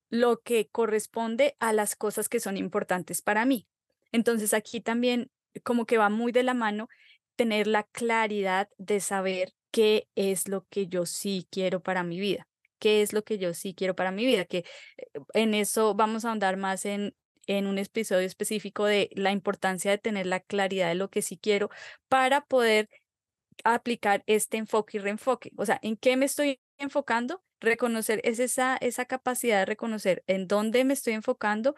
lo 0.10 0.42
que 0.42 0.68
corresponde 0.70 1.56
a 1.60 1.74
las 1.74 1.96
cosas 1.96 2.30
que 2.30 2.40
son 2.40 2.58
importantes 2.58 3.22
para 3.22 3.46
mí. 3.46 3.68
Entonces 4.12 4.54
aquí 4.54 4.82
también 4.82 5.32
como 5.64 5.86
que 5.86 5.98
va 5.98 6.10
muy 6.10 6.32
de 6.32 6.44
la 6.44 6.54
mano 6.54 6.88
tener 7.36 7.68
la 7.68 7.84
claridad 7.84 8.70
de 8.78 9.00
saber 9.00 9.54
qué 9.72 10.08
es 10.16 10.48
lo 10.48 10.66
que 10.70 10.88
yo 10.88 11.06
sí 11.06 11.48
quiero 11.52 11.82
para 11.82 12.04
mi 12.04 12.20
vida 12.20 12.48
qué 12.80 13.02
es 13.02 13.14
lo 13.14 13.24
que 13.24 13.38
yo 13.38 13.54
sí 13.54 13.74
quiero 13.74 13.96
para 13.96 14.12
mi 14.12 14.26
vida, 14.26 14.46
que 14.46 14.60
eh, 14.98 15.20
en 15.34 15.54
eso 15.54 15.96
vamos 15.96 16.26
a 16.26 16.32
andar 16.32 16.58
más 16.58 16.86
en, 16.86 17.16
en 17.48 17.68
un 17.68 17.78
episodio 17.78 18.26
específico 18.28 18.86
de 18.86 19.10
la 19.14 19.32
importancia 19.32 19.92
de 19.92 19.98
tener 19.98 20.26
la 20.28 20.40
claridad 20.40 20.90
de 20.90 20.96
lo 20.96 21.10
que 21.10 21.22
sí 21.22 21.38
quiero 21.38 21.70
para 22.08 22.42
poder 22.46 22.90
aplicar 23.64 24.24
este 24.28 24.58
enfoque 24.58 24.98
y 24.98 25.02
reenfoque. 25.02 25.52
O 25.58 25.66
sea, 25.66 25.80
¿en 25.82 25.98
qué 25.98 26.18
me 26.18 26.26
estoy 26.26 26.62
enfocando? 26.78 27.44
Reconocer 27.60 28.22
es 28.24 28.40
esa, 28.40 28.78
esa 28.78 29.06
capacidad 29.06 29.60
de 29.60 29.66
reconocer 29.66 30.24
en 30.28 30.48
dónde 30.48 30.84
me 30.84 30.94
estoy 30.94 31.14
enfocando. 31.14 31.76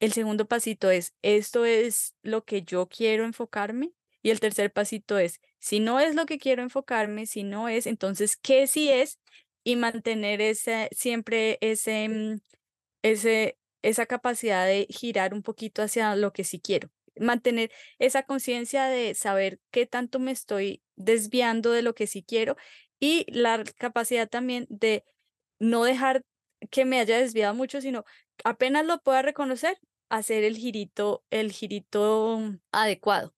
El 0.00 0.12
segundo 0.12 0.46
pasito 0.46 0.90
es, 0.90 1.14
esto 1.22 1.64
es 1.64 2.14
lo 2.22 2.44
que 2.44 2.62
yo 2.62 2.88
quiero 2.88 3.24
enfocarme. 3.24 3.92
Y 4.22 4.30
el 4.30 4.40
tercer 4.40 4.72
pasito 4.72 5.18
es, 5.18 5.40
si 5.58 5.80
no 5.80 6.00
es 6.00 6.14
lo 6.14 6.24
que 6.26 6.38
quiero 6.38 6.62
enfocarme, 6.62 7.26
si 7.26 7.42
no 7.42 7.68
es, 7.68 7.86
entonces, 7.86 8.36
¿qué 8.36 8.66
sí 8.66 8.90
es? 8.90 9.20
Y 9.64 9.76
mantener 9.76 10.40
ese, 10.42 10.88
siempre 10.92 11.58
ese, 11.62 12.08
mm, 12.08 12.40
ese, 13.02 13.58
esa 13.82 14.06
capacidad 14.06 14.66
de 14.66 14.86
girar 14.90 15.34
un 15.34 15.42
poquito 15.42 15.82
hacia 15.82 16.16
lo 16.16 16.32
que 16.32 16.44
sí 16.44 16.60
quiero. 16.60 16.90
Mantener 17.20 17.70
esa 17.98 18.24
conciencia 18.24 18.86
de 18.86 19.14
saber 19.14 19.60
qué 19.70 19.86
tanto 19.86 20.18
me 20.20 20.32
estoy 20.32 20.82
desviando 20.96 21.72
de 21.72 21.82
lo 21.82 21.94
que 21.94 22.06
sí 22.06 22.24
quiero 22.24 22.56
y 23.00 23.26
la 23.32 23.64
capacidad 23.78 24.28
también 24.28 24.66
de 24.70 25.04
no 25.58 25.84
dejar 25.84 26.24
que 26.70 26.84
me 26.84 27.00
haya 27.00 27.18
desviado 27.18 27.54
mucho, 27.54 27.80
sino 27.80 28.04
apenas 28.44 28.86
lo 28.86 28.98
pueda 29.02 29.22
reconocer, 29.22 29.78
hacer 30.08 30.44
el 30.44 30.56
girito, 30.56 31.24
el 31.30 31.52
girito 31.52 32.40
adecuado. 32.72 33.34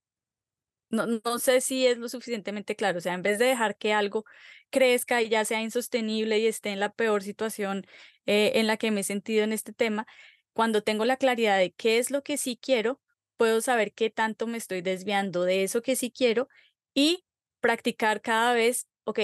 No, 0.90 1.06
no 1.06 1.38
sé 1.38 1.60
si 1.60 1.86
es 1.86 1.98
lo 1.98 2.08
suficientemente 2.08 2.76
claro, 2.76 2.98
o 2.98 3.00
sea, 3.00 3.14
en 3.14 3.22
vez 3.22 3.38
de 3.38 3.46
dejar 3.46 3.76
que 3.76 3.92
algo 3.92 4.24
crezca 4.70 5.22
y 5.22 5.28
ya 5.28 5.44
sea 5.44 5.62
insostenible 5.62 6.38
y 6.38 6.46
esté 6.46 6.70
en 6.70 6.80
la 6.80 6.92
peor 6.92 7.22
situación 7.22 7.86
eh, 8.26 8.52
en 8.56 8.66
la 8.66 8.76
que 8.76 8.90
me 8.90 9.00
he 9.00 9.04
sentido 9.04 9.44
en 9.44 9.52
este 9.52 9.72
tema, 9.72 10.06
cuando 10.52 10.82
tengo 10.82 11.04
la 11.04 11.16
claridad 11.16 11.58
de 11.58 11.72
qué 11.72 11.98
es 11.98 12.10
lo 12.10 12.22
que 12.22 12.36
sí 12.36 12.58
quiero, 12.60 13.00
puedo 13.36 13.60
saber 13.60 13.92
qué 13.92 14.10
tanto 14.10 14.46
me 14.46 14.58
estoy 14.58 14.80
desviando 14.80 15.44
de 15.44 15.62
eso 15.62 15.82
que 15.82 15.96
sí 15.96 16.10
quiero 16.10 16.48
y 16.94 17.24
practicar 17.60 18.22
cada 18.22 18.54
vez, 18.54 18.88
ok, 19.04 19.20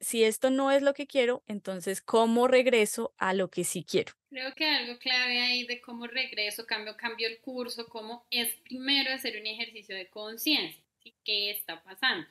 si 0.00 0.24
esto 0.24 0.50
no 0.50 0.70
es 0.70 0.82
lo 0.82 0.94
que 0.94 1.06
quiero, 1.06 1.42
entonces, 1.46 2.02
¿cómo 2.02 2.48
regreso 2.48 3.14
a 3.18 3.34
lo 3.34 3.50
que 3.50 3.64
sí 3.64 3.84
quiero? 3.84 4.12
Creo 4.30 4.54
que 4.54 4.66
algo 4.66 4.98
clave 4.98 5.40
ahí 5.40 5.66
de 5.66 5.80
cómo 5.80 6.06
regreso, 6.06 6.66
cambio, 6.66 6.96
cambio 6.96 7.28
el 7.28 7.40
curso, 7.40 7.86
cómo 7.88 8.26
es 8.30 8.52
primero 8.64 9.12
hacer 9.12 9.40
un 9.40 9.46
ejercicio 9.46 9.94
de 9.94 10.08
conciencia, 10.08 10.82
¿qué 11.24 11.50
está 11.50 11.82
pasando? 11.82 12.26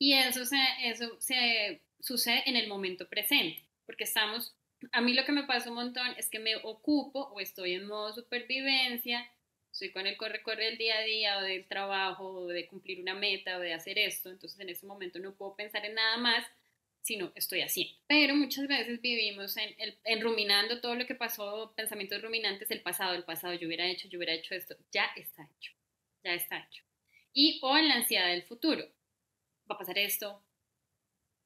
Y 0.00 0.14
eso, 0.14 0.46
se, 0.46 0.56
eso 0.84 1.20
se 1.20 1.82
sucede 2.00 2.42
en 2.46 2.56
el 2.56 2.68
momento 2.68 3.06
presente, 3.06 3.62
porque 3.84 4.04
estamos, 4.04 4.56
a 4.92 5.02
mí 5.02 5.12
lo 5.12 5.26
que 5.26 5.32
me 5.32 5.44
pasa 5.44 5.68
un 5.68 5.76
montón 5.76 6.08
es 6.16 6.30
que 6.30 6.38
me 6.38 6.56
ocupo 6.56 7.20
o 7.34 7.38
estoy 7.38 7.74
en 7.74 7.86
modo 7.86 8.14
supervivencia, 8.14 9.30
estoy 9.70 9.92
con 9.92 10.06
el 10.06 10.16
corre-corre 10.16 10.64
del 10.64 10.78
día 10.78 10.96
a 10.96 11.02
día 11.02 11.38
o 11.38 11.42
del 11.42 11.66
trabajo 11.66 12.28
o 12.28 12.46
de 12.46 12.66
cumplir 12.66 13.02
una 13.02 13.14
meta 13.14 13.58
o 13.58 13.60
de 13.60 13.74
hacer 13.74 13.98
esto, 13.98 14.30
entonces 14.30 14.58
en 14.58 14.70
ese 14.70 14.86
momento 14.86 15.18
no 15.18 15.34
puedo 15.34 15.54
pensar 15.54 15.84
en 15.84 15.94
nada 15.94 16.16
más 16.16 16.46
sino 17.02 17.32
estoy 17.34 17.62
haciendo. 17.62 17.94
Pero 18.06 18.34
muchas 18.34 18.66
veces 18.68 19.00
vivimos 19.00 19.56
en, 19.56 19.74
en, 20.04 20.20
ruminando 20.20 20.80
todo 20.80 20.94
lo 20.94 21.06
que 21.06 21.14
pasó, 21.14 21.72
pensamientos 21.74 22.20
ruminantes, 22.22 22.70
el 22.70 22.82
pasado, 22.82 23.14
el 23.14 23.24
pasado, 23.24 23.54
yo 23.54 23.66
hubiera 23.66 23.86
hecho, 23.86 24.08
yo 24.08 24.18
hubiera 24.18 24.34
hecho 24.34 24.54
esto, 24.54 24.76
ya 24.92 25.06
está 25.16 25.48
hecho, 25.56 25.72
ya 26.22 26.34
está 26.34 26.58
hecho. 26.58 26.82
Y 27.32 27.58
o 27.62 27.76
en 27.76 27.88
la 27.88 27.94
ansiedad 27.94 28.28
del 28.28 28.42
futuro, 28.42 28.84
va 29.70 29.76
a 29.76 29.78
pasar 29.78 29.98
esto, 29.98 30.42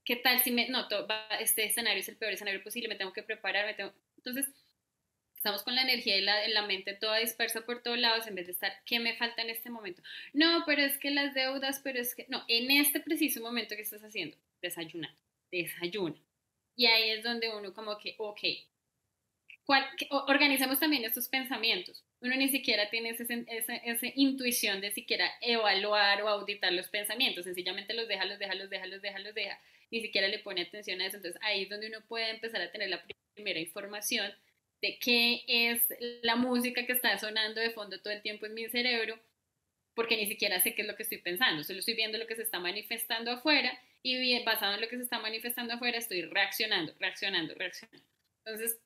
¿qué 0.04 0.16
tal 0.16 0.40
si 0.40 0.50
me, 0.50 0.68
no, 0.68 0.86
este 1.40 1.64
escenario 1.64 2.00
es 2.00 2.08
el 2.08 2.16
peor 2.16 2.32
escenario 2.32 2.62
posible, 2.62 2.88
me 2.88 2.96
tengo 2.96 3.12
que 3.12 3.22
preparar, 3.22 3.66
me 3.66 3.74
tengo... 3.74 3.92
Entonces, 4.16 4.46
estamos 5.34 5.62
con 5.62 5.74
la 5.74 5.82
energía 5.82 6.16
en 6.16 6.24
la, 6.24 6.48
la 6.48 6.66
mente 6.66 6.94
toda 6.94 7.18
dispersa 7.18 7.64
por 7.66 7.82
todos 7.82 7.98
lados 7.98 8.26
en 8.26 8.34
vez 8.34 8.46
de 8.46 8.52
estar, 8.52 8.72
¿qué 8.86 8.98
me 9.00 9.16
falta 9.16 9.42
en 9.42 9.50
este 9.50 9.70
momento? 9.70 10.02
No, 10.32 10.64
pero 10.66 10.82
es 10.82 10.98
que 10.98 11.10
las 11.10 11.34
deudas, 11.34 11.80
pero 11.84 12.00
es 12.00 12.14
que, 12.14 12.26
no, 12.28 12.44
en 12.48 12.70
este 12.70 13.00
preciso 13.00 13.40
momento 13.40 13.76
que 13.76 13.82
estás 13.82 14.02
haciendo, 14.02 14.36
desayunando 14.62 15.24
desayuno. 15.54 16.16
Y 16.76 16.86
ahí 16.86 17.10
es 17.10 17.22
donde 17.22 17.54
uno 17.54 17.72
como 17.72 17.96
que, 17.98 18.16
ok, 18.18 18.40
organizamos 20.10 20.78
también 20.78 21.04
estos 21.04 21.28
pensamientos. 21.28 22.04
Uno 22.20 22.36
ni 22.36 22.48
siquiera 22.48 22.90
tiene 22.90 23.10
esa, 23.10 24.06
intuición 24.14 24.80
de 24.80 24.90
siquiera 24.90 25.30
evaluar 25.40 26.22
o 26.22 26.28
auditar 26.28 26.72
los 26.72 26.88
pensamientos, 26.88 27.44
sencillamente 27.44 27.94
los 27.94 28.08
deja, 28.08 28.24
los 28.24 28.38
deja, 28.38 28.54
los 28.54 28.70
deja, 28.70 28.86
los 28.86 29.02
deja, 29.02 29.18
los 29.18 29.34
deja, 29.34 29.60
ni 29.90 30.00
siquiera 30.00 30.28
le 30.28 30.38
pone 30.38 30.62
atención 30.62 31.00
a 31.00 31.06
eso. 31.06 31.16
Entonces 31.16 31.40
ahí 31.42 31.62
es 31.62 31.68
donde 31.68 31.88
uno 31.88 32.04
puede 32.06 32.30
empezar 32.30 32.60
a 32.60 32.70
tener 32.70 32.88
la 32.88 33.02
primera 33.34 33.58
información 33.58 34.32
de 34.82 34.98
qué 34.98 35.44
es 35.48 35.82
la 36.22 36.36
música 36.36 36.84
que 36.84 36.92
está 36.92 37.16
sonando 37.18 37.60
de 37.60 37.70
fondo 37.70 38.00
todo 38.00 38.12
el 38.12 38.22
tiempo 38.22 38.46
en 38.46 38.54
mi 38.54 38.68
cerebro, 38.68 39.18
porque 39.94 40.16
ni 40.16 40.26
siquiera 40.26 40.60
sé 40.60 40.74
qué 40.74 40.82
es 40.82 40.88
lo 40.88 40.96
que 40.96 41.04
estoy 41.04 41.18
pensando, 41.18 41.64
solo 41.64 41.78
estoy 41.78 41.94
viendo 41.94 42.18
lo 42.18 42.26
que 42.26 42.36
se 42.36 42.42
está 42.42 42.58
manifestando 42.58 43.30
afuera 43.30 43.78
y 44.02 44.42
basado 44.44 44.74
en 44.74 44.82
lo 44.82 44.88
que 44.88 44.96
se 44.96 45.04
está 45.04 45.18
manifestando 45.18 45.72
afuera, 45.72 45.96
estoy 45.96 46.22
reaccionando, 46.22 46.94
reaccionando, 46.98 47.54
reaccionando. 47.54 48.06
Entonces, 48.44 48.78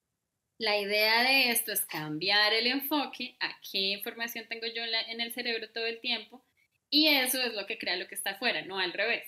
la 0.59 0.77
idea 0.79 1.23
de 1.23 1.51
esto 1.51 1.73
es 1.73 1.87
cambiar 1.87 2.53
el 2.53 2.67
enfoque 2.67 3.37
a 3.41 3.57
qué 3.61 3.79
información 3.79 4.47
tengo 4.49 4.67
yo 4.67 4.83
en 4.85 5.21
el 5.21 5.33
cerebro 5.33 5.71
todo 5.71 5.87
el 5.87 6.01
tiempo 6.01 6.45
y 6.91 7.09
eso 7.09 7.41
es 7.41 7.55
lo 7.55 7.67
que 7.67 7.79
crea 7.79 7.97
lo 7.97 8.09
que 8.09 8.15
está 8.15 8.31
afuera, 8.31 8.63
no 8.63 8.79
al 8.79 8.93
revés. 8.93 9.25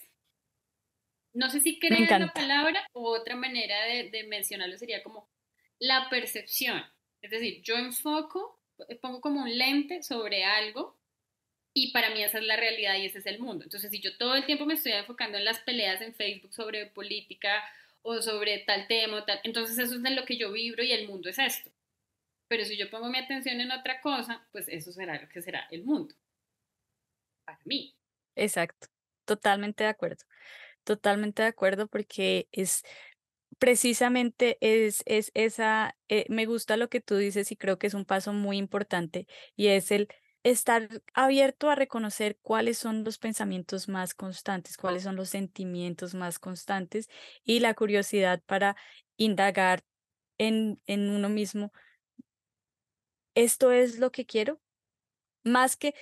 No 1.32 1.48
sé 1.48 1.60
si 1.60 1.78
crea 1.78 2.18
la 2.18 2.32
palabra 2.32 2.84
o 2.92 3.10
otra 3.10 3.36
manera 3.36 3.84
de, 3.84 4.10
de 4.10 4.24
mencionarlo 4.24 4.76
sería 4.76 5.02
como 5.04 5.28
la 5.78 6.08
percepción. 6.10 6.84
Es 7.22 7.30
decir, 7.30 7.62
yo 7.62 7.76
enfoco, 7.76 8.60
pongo 9.00 9.20
como 9.20 9.42
un 9.42 9.56
lente 9.56 10.02
sobre 10.02 10.44
algo 10.44 10.98
y 11.72 11.92
para 11.92 12.10
mí 12.10 12.22
esa 12.22 12.38
es 12.38 12.44
la 12.44 12.56
realidad 12.56 12.96
y 12.96 13.06
ese 13.06 13.18
es 13.18 13.26
el 13.26 13.38
mundo. 13.38 13.64
Entonces, 13.64 13.90
si 13.92 14.00
yo 14.00 14.16
todo 14.16 14.34
el 14.34 14.46
tiempo 14.46 14.66
me 14.66 14.74
estoy 14.74 14.92
enfocando 14.92 15.38
en 15.38 15.44
las 15.44 15.60
peleas 15.60 16.00
en 16.00 16.14
Facebook 16.14 16.52
sobre 16.52 16.86
política 16.86 17.62
o 18.02 18.20
sobre 18.22 18.58
tal 18.66 18.86
tema, 18.88 19.24
tal, 19.26 19.40
entonces 19.44 19.78
eso 19.78 19.96
es 19.96 20.02
de 20.02 20.10
lo 20.10 20.24
que 20.24 20.36
yo 20.36 20.52
vibro 20.52 20.82
y 20.82 20.92
el 20.92 21.08
mundo 21.08 21.28
es 21.28 21.38
esto. 21.38 21.70
Pero 22.48 22.64
si 22.64 22.76
yo 22.76 22.90
pongo 22.90 23.08
mi 23.08 23.18
atención 23.18 23.60
en 23.60 23.70
otra 23.70 24.00
cosa, 24.00 24.46
pues 24.52 24.66
eso 24.68 24.92
será 24.92 25.20
lo 25.20 25.28
que 25.28 25.40
será 25.40 25.68
el 25.70 25.84
mundo. 25.84 26.14
Para 27.44 27.60
mí. 27.64 27.94
Exacto, 28.34 28.88
totalmente 29.24 29.84
de 29.84 29.90
acuerdo. 29.90 30.24
Totalmente 30.84 31.42
de 31.42 31.48
acuerdo 31.48 31.86
porque 31.86 32.48
es 32.52 32.82
precisamente 33.58 34.56
es, 34.60 35.02
es 35.06 35.30
esa, 35.34 35.96
eh, 36.08 36.24
me 36.28 36.46
gusta 36.46 36.76
lo 36.76 36.88
que 36.88 37.00
tú 37.00 37.16
dices 37.16 37.52
y 37.52 37.56
creo 37.56 37.78
que 37.78 37.86
es 37.86 37.94
un 37.94 38.06
paso 38.06 38.32
muy 38.32 38.56
importante 38.56 39.26
y 39.54 39.68
es 39.68 39.90
el 39.90 40.08
estar 40.42 40.88
abierto 41.14 41.70
a 41.70 41.74
reconocer 41.74 42.38
cuáles 42.42 42.78
son 42.78 43.04
los 43.04 43.18
pensamientos 43.18 43.88
más 43.88 44.14
constantes, 44.14 44.76
cuáles 44.76 45.02
son 45.02 45.16
los 45.16 45.28
sentimientos 45.28 46.14
más 46.14 46.38
constantes 46.38 47.08
y 47.44 47.60
la 47.60 47.74
curiosidad 47.74 48.42
para 48.46 48.76
indagar 49.16 49.82
en, 50.38 50.80
en 50.86 51.10
uno 51.10 51.28
mismo. 51.28 51.72
¿Esto 53.34 53.72
es 53.72 53.98
lo 53.98 54.10
que 54.10 54.26
quiero? 54.26 54.60
Más 55.44 55.76
que, 55.76 55.94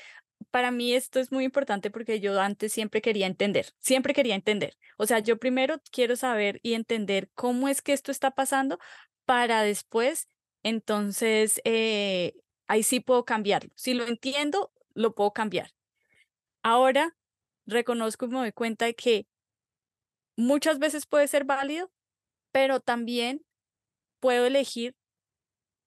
para 0.51 0.70
mí 0.70 0.94
esto 0.94 1.20
es 1.20 1.33
muy 1.33 1.44
importante 1.44 1.90
porque 1.90 2.20
yo 2.20 2.40
antes 2.40 2.72
siempre 2.72 3.03
quería 3.03 3.27
entender, 3.27 3.66
siempre 3.81 4.14
quería 4.14 4.35
entender. 4.35 4.77
O 4.96 5.07
sea, 5.07 5.18
yo 5.20 5.38
primero 5.38 5.81
quiero 5.90 6.16
saber 6.16 6.61
y 6.62 6.74
entender 6.74 7.31
cómo 7.35 7.68
es 7.68 7.83
que 7.83 7.92
esto 7.92 8.11
está 8.12 8.33
pasando 8.33 8.79
para 9.24 9.62
después, 9.62 10.29
entonces, 10.62 11.61
eh, 11.64 12.35
ahí 12.68 12.83
sí 12.83 13.00
puedo 13.00 13.24
cambiarlo. 13.24 13.70
Si 13.74 13.94
lo 13.94 14.07
entiendo, 14.07 14.72
lo 14.94 15.14
puedo 15.14 15.33
cambiar. 15.33 15.72
Ahora 16.62 17.16
reconozco 17.66 18.26
y 18.26 18.28
me 18.28 18.38
doy 18.38 18.52
cuenta 18.52 18.85
de 18.85 18.94
que 18.94 19.26
muchas 20.37 20.78
veces 20.78 21.07
puede 21.07 21.28
ser 21.28 21.44
válido, 21.44 21.90
pero 22.52 22.81
también 22.81 23.44
puedo 24.20 24.46
elegir 24.46 24.94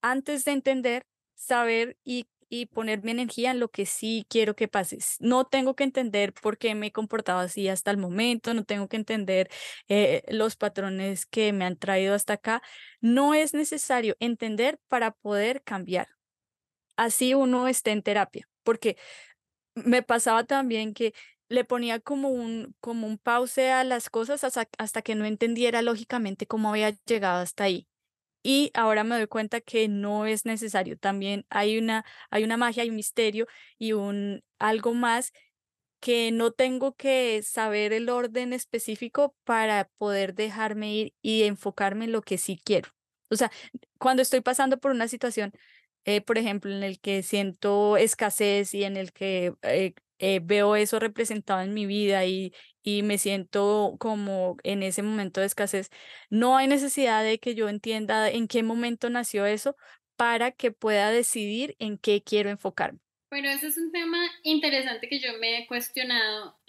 antes 0.01 0.45
de 0.45 0.51
entender, 0.51 1.05
saber 1.35 1.97
y, 2.03 2.27
y, 2.49 2.65
poner 2.67 3.03
mi 3.03 3.11
energía 3.11 3.51
en 3.51 3.59
lo 3.59 3.69
que 3.69 3.85
sí 3.85 4.25
quiero 4.29 4.55
que 4.55 4.67
pase. 4.67 4.99
No 5.19 5.45
tengo 5.45 5.75
que 5.75 5.83
entender 5.83 6.33
por 6.33 6.57
qué 6.57 6.75
me 6.75 6.87
he 6.87 6.91
comportado 6.91 7.39
así 7.39 7.67
hasta 7.67 7.91
el 7.91 7.97
momento, 7.97 8.53
no 8.53 8.63
tengo 8.65 8.87
que 8.87 8.97
entender 8.97 9.49
eh, 9.87 10.23
los 10.29 10.55
patrones 10.55 11.25
que 11.25 11.53
me 11.53 11.65
han 11.65 11.77
traído 11.77 12.15
hasta 12.15 12.33
acá. 12.33 12.61
No 12.99 13.33
es 13.33 13.53
necesario 13.53 14.15
entender 14.19 14.79
para 14.87 15.11
poder 15.11 15.63
cambiar 15.63 16.07
así 17.05 17.33
uno 17.33 17.67
esté 17.67 17.91
en 17.91 18.03
terapia, 18.03 18.47
porque 18.63 18.97
me 19.75 20.03
pasaba 20.03 20.43
también 20.45 20.93
que 20.93 21.13
le 21.49 21.65
ponía 21.65 21.99
como 21.99 22.29
un, 22.29 22.75
como 22.79 23.07
un 23.07 23.17
pause 23.17 23.71
a 23.71 23.83
las 23.83 24.09
cosas 24.09 24.43
hasta, 24.43 24.67
hasta 24.77 25.01
que 25.01 25.15
no 25.15 25.25
entendiera 25.25 25.81
lógicamente 25.81 26.47
cómo 26.47 26.69
había 26.69 26.91
llegado 27.05 27.41
hasta 27.41 27.65
ahí. 27.65 27.87
Y 28.43 28.71
ahora 28.73 29.03
me 29.03 29.15
doy 29.17 29.27
cuenta 29.27 29.61
que 29.61 29.87
no 29.87 30.25
es 30.25 30.45
necesario. 30.45 30.97
También 30.97 31.45
hay 31.49 31.77
una, 31.77 32.05
hay 32.31 32.43
una 32.43 32.57
magia, 32.57 32.83
hay 32.83 32.89
un 32.89 32.95
misterio 32.97 33.47
y 33.77 33.93
un 33.93 34.43
algo 34.59 34.93
más 34.93 35.33
que 35.99 36.31
no 36.31 36.51
tengo 36.51 36.95
que 36.95 37.41
saber 37.43 37.93
el 37.93 38.09
orden 38.09 38.53
específico 38.53 39.35
para 39.43 39.89
poder 39.97 40.33
dejarme 40.33 40.93
ir 40.93 41.13
y 41.21 41.43
enfocarme 41.43 42.05
en 42.05 42.11
lo 42.11 42.21
que 42.23 42.37
sí 42.39 42.59
quiero. 42.63 42.89
O 43.29 43.35
sea, 43.35 43.51
cuando 43.99 44.21
estoy 44.23 44.41
pasando 44.41 44.79
por 44.79 44.91
una 44.91 45.07
situación 45.07 45.53
eh, 46.05 46.21
por 46.21 46.37
ejemplo, 46.37 46.71
en 46.71 46.83
el 46.83 46.99
que 46.99 47.23
siento 47.23 47.97
escasez 47.97 48.73
y 48.73 48.83
en 48.83 48.97
el 48.97 49.11
que 49.11 49.53
eh, 49.61 49.93
eh, 50.19 50.39
veo 50.43 50.75
eso 50.75 50.99
representado 50.99 51.61
en 51.61 51.73
mi 51.73 51.85
vida 51.85 52.25
y, 52.25 52.53
y 52.81 53.03
me 53.03 53.17
siento 53.17 53.95
como 53.99 54.57
en 54.63 54.83
ese 54.83 55.03
momento 55.03 55.41
de 55.41 55.47
escasez, 55.47 55.89
no 56.29 56.57
hay 56.57 56.67
necesidad 56.67 57.23
de 57.23 57.39
que 57.39 57.53
yo 57.55 57.69
entienda 57.69 58.29
en 58.29 58.47
qué 58.47 58.63
momento 58.63 59.09
nació 59.09 59.45
eso 59.45 59.75
para 60.15 60.51
que 60.51 60.71
pueda 60.71 61.11
decidir 61.11 61.75
en 61.79 61.97
qué 61.97 62.23
quiero 62.23 62.49
enfocarme. 62.49 62.99
Bueno, 63.29 63.49
ese 63.49 63.67
es 63.67 63.77
un 63.77 63.91
tema 63.91 64.19
interesante 64.43 65.07
que 65.07 65.19
yo 65.19 65.37
me 65.39 65.59
he 65.59 65.67
cuestionado. 65.67 66.59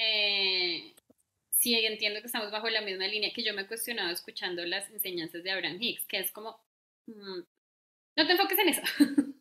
sí, 1.51 1.75
entiendo 1.75 2.21
que 2.21 2.27
estamos 2.27 2.51
bajo 2.51 2.69
la 2.69 2.83
misma 2.83 3.07
línea 3.07 3.33
que 3.35 3.43
yo 3.43 3.55
me 3.55 3.63
he 3.63 3.67
cuestionado 3.67 4.11
escuchando 4.11 4.65
las 4.65 4.91
enseñanzas 4.91 5.43
de 5.43 5.51
Abraham 5.51 5.79
Hicks, 5.81 6.07
que 6.07 6.19
es 6.19 6.31
como, 6.33 6.61
mm, 7.07 7.41
no 8.17 8.27
te 8.27 8.33
enfoques 8.33 8.59
en 8.59 8.69
eso. 8.69 8.83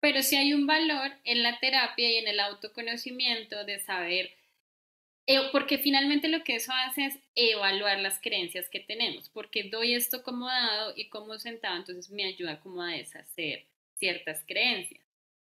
Pero 0.00 0.22
sí 0.22 0.36
hay 0.36 0.54
un 0.54 0.66
valor 0.66 1.12
en 1.24 1.42
la 1.42 1.58
terapia 1.58 2.10
y 2.10 2.16
en 2.16 2.28
el 2.28 2.40
autoconocimiento 2.40 3.64
de 3.64 3.80
saber, 3.80 4.30
eh, 5.26 5.40
porque 5.52 5.78
finalmente 5.78 6.28
lo 6.28 6.42
que 6.42 6.56
eso 6.56 6.72
hace 6.86 7.06
es 7.06 7.18
evaluar 7.34 8.00
las 8.00 8.18
creencias 8.18 8.70
que 8.70 8.80
tenemos, 8.80 9.28
porque 9.28 9.64
doy 9.64 9.94
esto 9.94 10.18
acomodado 10.18 10.94
y 10.96 11.10
como 11.10 11.38
sentado, 11.38 11.76
entonces 11.76 12.10
me 12.10 12.24
ayuda 12.24 12.60
como 12.60 12.82
a 12.82 12.92
deshacer 12.92 13.66
ciertas 13.96 14.42
creencias. 14.46 15.04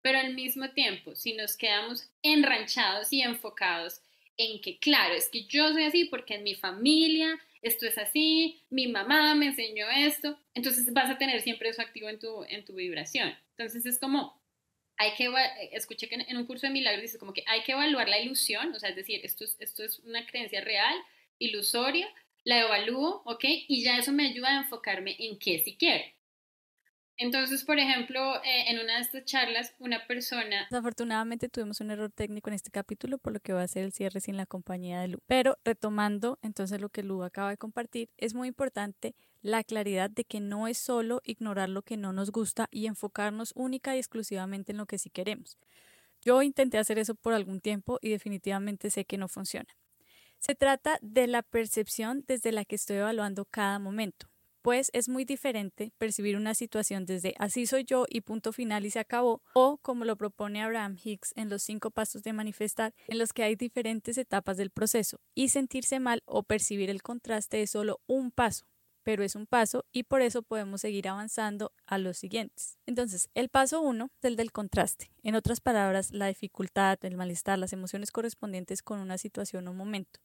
Pero 0.01 0.17
al 0.17 0.33
mismo 0.33 0.71
tiempo, 0.71 1.15
si 1.15 1.33
nos 1.33 1.55
quedamos 1.55 2.09
enranchados 2.23 3.13
y 3.13 3.21
enfocados 3.21 4.01
en 4.41 4.59
que, 4.59 4.79
claro, 4.79 5.13
es 5.13 5.29
que 5.29 5.43
yo 5.43 5.71
soy 5.71 5.83
así 5.83 6.05
porque 6.05 6.35
en 6.35 6.43
mi 6.43 6.55
familia 6.55 7.39
esto 7.61 7.85
es 7.85 7.97
así, 7.97 8.63
mi 8.69 8.87
mamá 8.87 9.35
me 9.35 9.47
enseñó 9.47 9.85
esto, 9.89 10.37
entonces 10.55 10.91
vas 10.93 11.11
a 11.11 11.17
tener 11.19 11.41
siempre 11.41 11.69
eso 11.69 11.81
activo 11.81 12.09
en 12.09 12.17
tu, 12.17 12.43
en 12.45 12.65
tu 12.65 12.73
vibración. 12.73 13.35
Entonces 13.55 13.85
es 13.85 13.99
como, 13.99 14.41
hay 14.97 15.11
que, 15.13 15.29
escuché 15.73 16.09
que 16.09 16.15
en 16.15 16.37
un 16.37 16.47
curso 16.47 16.65
de 16.65 16.73
milagros 16.73 17.03
dice 17.03 17.19
como 17.19 17.33
que 17.33 17.43
hay 17.47 17.61
que 17.61 17.73
evaluar 17.73 18.09
la 18.09 18.19
ilusión, 18.19 18.73
o 18.73 18.79
sea, 18.79 18.89
es 18.89 18.95
decir, 18.95 19.21
esto 19.23 19.43
es, 19.43 19.55
esto 19.59 19.83
es 19.83 19.99
una 19.99 20.25
creencia 20.25 20.61
real, 20.61 20.95
ilusoria, 21.37 22.07
la 22.43 22.61
evalúo, 22.61 23.21
¿ok? 23.25 23.43
Y 23.67 23.83
ya 23.83 23.97
eso 23.99 24.11
me 24.11 24.27
ayuda 24.27 24.49
a 24.49 24.61
enfocarme 24.61 25.15
en 25.19 25.37
qué 25.37 25.59
si 25.59 25.75
quiero. 25.75 26.03
Entonces, 27.17 27.63
por 27.63 27.77
ejemplo, 27.77 28.37
eh, 28.43 28.71
en 28.71 28.79
una 28.79 28.95
de 28.95 29.01
estas 29.01 29.25
charlas, 29.25 29.75
una 29.79 30.07
persona... 30.07 30.67
Desafortunadamente 30.71 31.49
tuvimos 31.49 31.79
un 31.79 31.91
error 31.91 32.11
técnico 32.11 32.49
en 32.49 32.55
este 32.55 32.71
capítulo, 32.71 33.19
por 33.19 33.33
lo 33.33 33.39
que 33.39 33.53
va 33.53 33.61
a 33.61 33.67
ser 33.67 33.83
el 33.83 33.91
cierre 33.91 34.19
sin 34.21 34.37
la 34.37 34.45
compañía 34.45 35.01
de 35.01 35.09
Lu. 35.09 35.19
Pero 35.27 35.57
retomando 35.63 36.39
entonces 36.41 36.81
lo 36.81 36.89
que 36.89 37.03
Lu 37.03 37.23
acaba 37.23 37.51
de 37.51 37.57
compartir, 37.57 38.09
es 38.17 38.33
muy 38.33 38.47
importante 38.47 39.13
la 39.41 39.63
claridad 39.63 40.09
de 40.09 40.23
que 40.23 40.39
no 40.39 40.67
es 40.67 40.77
solo 40.77 41.21
ignorar 41.23 41.69
lo 41.69 41.83
que 41.83 41.97
no 41.97 42.11
nos 42.11 42.31
gusta 42.31 42.67
y 42.71 42.87
enfocarnos 42.87 43.53
única 43.55 43.95
y 43.95 43.99
exclusivamente 43.99 44.71
en 44.71 44.79
lo 44.79 44.87
que 44.87 44.97
sí 44.97 45.09
queremos. 45.09 45.57
Yo 46.21 46.41
intenté 46.41 46.77
hacer 46.77 46.97
eso 46.97 47.15
por 47.15 47.33
algún 47.33 47.61
tiempo 47.61 47.99
y 48.01 48.09
definitivamente 48.09 48.89
sé 48.89 49.05
que 49.05 49.17
no 49.17 49.27
funciona. 49.27 49.69
Se 50.39 50.55
trata 50.55 50.97
de 51.01 51.27
la 51.27 51.43
percepción 51.43 52.23
desde 52.27 52.51
la 52.51 52.65
que 52.65 52.75
estoy 52.75 52.97
evaluando 52.97 53.45
cada 53.45 53.77
momento 53.77 54.30
pues 54.61 54.89
es 54.93 55.09
muy 55.09 55.25
diferente 55.25 55.91
percibir 55.97 56.37
una 56.37 56.53
situación 56.53 57.05
desde 57.05 57.33
así 57.39 57.65
soy 57.65 57.83
yo 57.83 58.05
y 58.09 58.21
punto 58.21 58.53
final 58.53 58.85
y 58.85 58.91
se 58.91 58.99
acabó, 58.99 59.41
o 59.53 59.77
como 59.77 60.05
lo 60.05 60.15
propone 60.15 60.61
Abraham 60.61 60.97
Hicks 61.03 61.33
en 61.35 61.49
los 61.49 61.63
cinco 61.63 61.91
pasos 61.91 62.23
de 62.23 62.33
manifestar, 62.33 62.93
en 63.07 63.17
los 63.17 63.33
que 63.33 63.43
hay 63.43 63.55
diferentes 63.55 64.17
etapas 64.17 64.57
del 64.57 64.71
proceso, 64.71 65.19
y 65.35 65.49
sentirse 65.49 65.99
mal 65.99 66.21
o 66.25 66.43
percibir 66.43 66.89
el 66.89 67.01
contraste 67.01 67.61
es 67.61 67.71
solo 67.71 68.01
un 68.07 68.31
paso, 68.31 68.65
pero 69.03 69.23
es 69.23 69.35
un 69.35 69.47
paso 69.47 69.85
y 69.91 70.03
por 70.03 70.21
eso 70.21 70.43
podemos 70.43 70.81
seguir 70.81 71.07
avanzando 71.07 71.73
a 71.85 71.97
los 71.97 72.17
siguientes. 72.17 72.77
Entonces, 72.85 73.29
el 73.33 73.49
paso 73.49 73.81
uno 73.81 74.11
es 74.19 74.25
el 74.25 74.35
del 74.35 74.51
contraste. 74.51 75.11
En 75.23 75.35
otras 75.35 75.59
palabras, 75.59 76.11
la 76.11 76.27
dificultad, 76.27 76.97
el 77.03 77.17
malestar, 77.17 77.57
las 77.57 77.73
emociones 77.73 78.11
correspondientes 78.11 78.83
con 78.83 78.99
una 78.99 79.17
situación 79.17 79.67
o 79.67 79.73
momento 79.73 80.19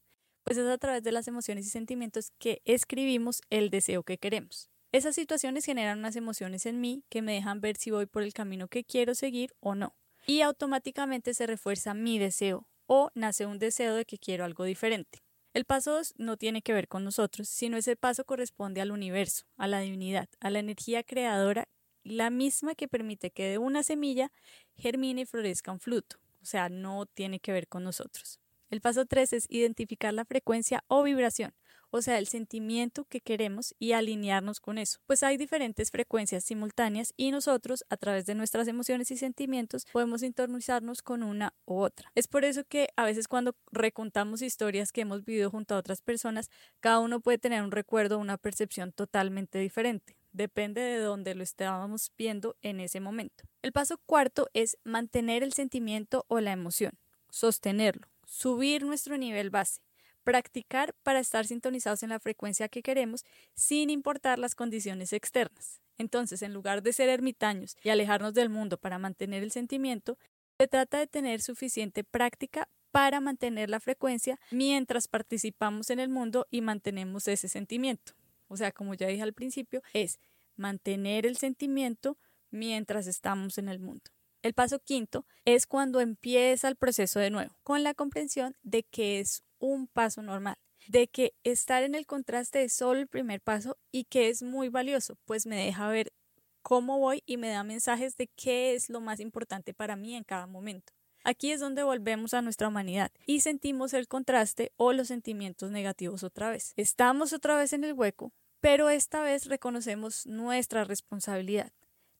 pues 0.47 0.57
es 0.57 0.69
a 0.69 0.77
través 0.77 1.03
de 1.03 1.11
las 1.11 1.27
emociones 1.27 1.65
y 1.65 1.69
sentimientos 1.69 2.31
que 2.39 2.61
escribimos 2.63 3.41
el 3.49 3.69
deseo 3.69 4.03
que 4.03 4.17
queremos. 4.17 4.69
Esas 4.93 5.13
situaciones 5.13 5.65
generan 5.65 5.99
unas 5.99 6.15
emociones 6.15 6.65
en 6.65 6.79
mí 6.79 7.03
que 7.09 7.21
me 7.21 7.33
dejan 7.33 7.59
ver 7.59 7.75
si 7.75 7.91
voy 7.91 8.05
por 8.05 8.23
el 8.23 8.31
camino 8.31 8.69
que 8.69 8.85
quiero 8.85 9.13
seguir 9.13 9.53
o 9.59 9.75
no. 9.75 9.97
Y 10.25 10.39
automáticamente 10.39 11.33
se 11.33 11.47
refuerza 11.47 11.93
mi 11.93 12.17
deseo 12.17 12.65
o 12.85 13.09
nace 13.13 13.45
un 13.45 13.59
deseo 13.59 13.93
de 13.95 14.05
que 14.05 14.19
quiero 14.19 14.45
algo 14.45 14.63
diferente. 14.63 15.19
El 15.53 15.65
paso 15.65 15.91
2 15.91 16.13
no 16.15 16.37
tiene 16.37 16.61
que 16.61 16.71
ver 16.71 16.87
con 16.87 17.03
nosotros, 17.03 17.49
sino 17.49 17.75
ese 17.75 17.97
paso 17.97 18.23
corresponde 18.23 18.79
al 18.79 18.91
universo, 18.91 19.43
a 19.57 19.67
la 19.67 19.81
divinidad, 19.81 20.29
a 20.39 20.49
la 20.49 20.59
energía 20.59 21.03
creadora, 21.03 21.67
la 22.03 22.29
misma 22.29 22.73
que 22.73 22.87
permite 22.87 23.31
que 23.31 23.49
de 23.49 23.57
una 23.57 23.83
semilla 23.83 24.31
germine 24.77 25.23
y 25.23 25.25
florezca 25.25 25.73
un 25.73 25.81
fruto. 25.81 26.21
O 26.41 26.45
sea, 26.45 26.69
no 26.69 27.05
tiene 27.05 27.41
que 27.41 27.51
ver 27.51 27.67
con 27.67 27.83
nosotros. 27.83 28.39
El 28.69 28.81
paso 28.81 29.05
3 29.05 29.31
es 29.31 29.45
identificar 29.49 30.13
la 30.13 30.25
frecuencia 30.25 30.83
o 30.89 31.01
vibración, 31.01 31.53
o 31.89 32.01
sea, 32.01 32.17
el 32.17 32.27
sentimiento 32.27 33.05
que 33.05 33.21
queremos 33.21 33.73
y 33.79 33.93
alinearnos 33.93 34.59
con 34.59 34.77
eso. 34.77 34.99
Pues 35.05 35.23
hay 35.23 35.37
diferentes 35.37 35.89
frecuencias 35.89 36.43
simultáneas 36.43 37.13
y 37.15 37.31
nosotros, 37.31 37.85
a 37.89 37.95
través 37.95 38.25
de 38.25 38.35
nuestras 38.35 38.67
emociones 38.67 39.09
y 39.09 39.15
sentimientos, 39.15 39.85
podemos 39.93 40.19
sintonizarnos 40.19 41.01
con 41.01 41.23
una 41.23 41.53
u 41.65 41.77
otra. 41.77 42.11
Es 42.13 42.27
por 42.27 42.43
eso 42.43 42.65
que 42.65 42.89
a 42.97 43.05
veces 43.05 43.29
cuando 43.29 43.55
recontamos 43.71 44.41
historias 44.41 44.91
que 44.91 45.01
hemos 45.01 45.23
vivido 45.23 45.49
junto 45.49 45.73
a 45.73 45.77
otras 45.77 46.01
personas, 46.01 46.49
cada 46.81 46.99
uno 46.99 47.21
puede 47.21 47.37
tener 47.37 47.63
un 47.63 47.71
recuerdo 47.71 48.17
o 48.17 48.21
una 48.21 48.37
percepción 48.37 48.91
totalmente 48.91 49.59
diferente. 49.59 50.17
Depende 50.33 50.81
de 50.81 50.99
dónde 50.99 51.35
lo 51.35 51.43
estábamos 51.43 52.11
viendo 52.17 52.57
en 52.61 52.81
ese 52.81 52.99
momento. 52.99 53.45
El 53.61 53.71
paso 53.71 53.97
cuarto 54.05 54.49
es 54.53 54.77
mantener 54.83 55.41
el 55.41 55.53
sentimiento 55.53 56.25
o 56.27 56.41
la 56.41 56.51
emoción, 56.51 56.91
sostenerlo 57.29 58.07
subir 58.27 58.85
nuestro 58.85 59.17
nivel 59.17 59.49
base, 59.49 59.81
practicar 60.23 60.93
para 61.01 61.19
estar 61.19 61.47
sintonizados 61.47 62.03
en 62.03 62.09
la 62.09 62.19
frecuencia 62.19 62.67
que 62.67 62.83
queremos 62.83 63.23
sin 63.55 63.89
importar 63.89 64.37
las 64.37 64.53
condiciones 64.53 65.13
externas. 65.13 65.81
Entonces, 65.97 66.41
en 66.41 66.53
lugar 66.53 66.83
de 66.83 66.93
ser 66.93 67.09
ermitaños 67.09 67.75
y 67.81 67.89
alejarnos 67.89 68.33
del 68.33 68.49
mundo 68.49 68.77
para 68.77 68.99
mantener 68.99 69.41
el 69.41 69.51
sentimiento, 69.51 70.17
se 70.59 70.67
trata 70.67 70.99
de 70.99 71.07
tener 71.07 71.41
suficiente 71.41 72.03
práctica 72.03 72.67
para 72.91 73.19
mantener 73.19 73.69
la 73.69 73.79
frecuencia 73.79 74.39
mientras 74.51 75.07
participamos 75.07 75.89
en 75.89 75.99
el 75.99 76.09
mundo 76.09 76.45
y 76.51 76.61
mantenemos 76.61 77.27
ese 77.27 77.47
sentimiento. 77.47 78.13
O 78.47 78.57
sea, 78.57 78.71
como 78.71 78.93
ya 78.93 79.07
dije 79.07 79.23
al 79.23 79.33
principio, 79.33 79.81
es 79.93 80.19
mantener 80.55 81.25
el 81.25 81.37
sentimiento 81.37 82.17
mientras 82.51 83.07
estamos 83.07 83.57
en 83.57 83.69
el 83.69 83.79
mundo. 83.79 84.11
El 84.41 84.53
paso 84.53 84.79
quinto 84.79 85.25
es 85.45 85.65
cuando 85.65 85.99
empieza 85.99 86.67
el 86.67 86.75
proceso 86.75 87.19
de 87.19 87.29
nuevo, 87.29 87.55
con 87.63 87.83
la 87.83 87.93
comprensión 87.93 88.55
de 88.63 88.83
que 88.83 89.19
es 89.19 89.43
un 89.59 89.87
paso 89.87 90.21
normal, 90.21 90.57
de 90.87 91.07
que 91.07 91.33
estar 91.43 91.83
en 91.83 91.95
el 91.95 92.05
contraste 92.05 92.63
es 92.63 92.73
solo 92.73 92.99
el 92.99 93.07
primer 93.07 93.41
paso 93.41 93.77
y 93.91 94.05
que 94.05 94.29
es 94.29 94.43
muy 94.43 94.69
valioso, 94.69 95.17
pues 95.25 95.45
me 95.45 95.55
deja 95.57 95.89
ver 95.89 96.13
cómo 96.61 96.99
voy 96.99 97.23
y 97.25 97.37
me 97.37 97.49
da 97.49 97.63
mensajes 97.63 98.15
de 98.17 98.27
qué 98.27 98.75
es 98.75 98.89
lo 98.89 99.01
más 99.01 99.19
importante 99.19 99.73
para 99.73 99.95
mí 99.95 100.15
en 100.15 100.23
cada 100.23 100.47
momento. 100.47 100.93
Aquí 101.23 101.51
es 101.51 101.59
donde 101.59 101.83
volvemos 101.83 102.33
a 102.33 102.41
nuestra 102.41 102.67
humanidad 102.67 103.11
y 103.25 103.41
sentimos 103.41 103.93
el 103.93 104.07
contraste 104.07 104.71
o 104.77 104.93
los 104.93 105.09
sentimientos 105.09 105.71
negativos 105.71 106.23
otra 106.23 106.49
vez. 106.49 106.73
Estamos 106.77 107.33
otra 107.33 107.57
vez 107.57 107.73
en 107.73 107.83
el 107.83 107.93
hueco, 107.93 108.31
pero 108.61 108.89
esta 108.89 109.21
vez 109.21 109.45
reconocemos 109.45 110.25
nuestra 110.25 110.83
responsabilidad. 110.83 111.71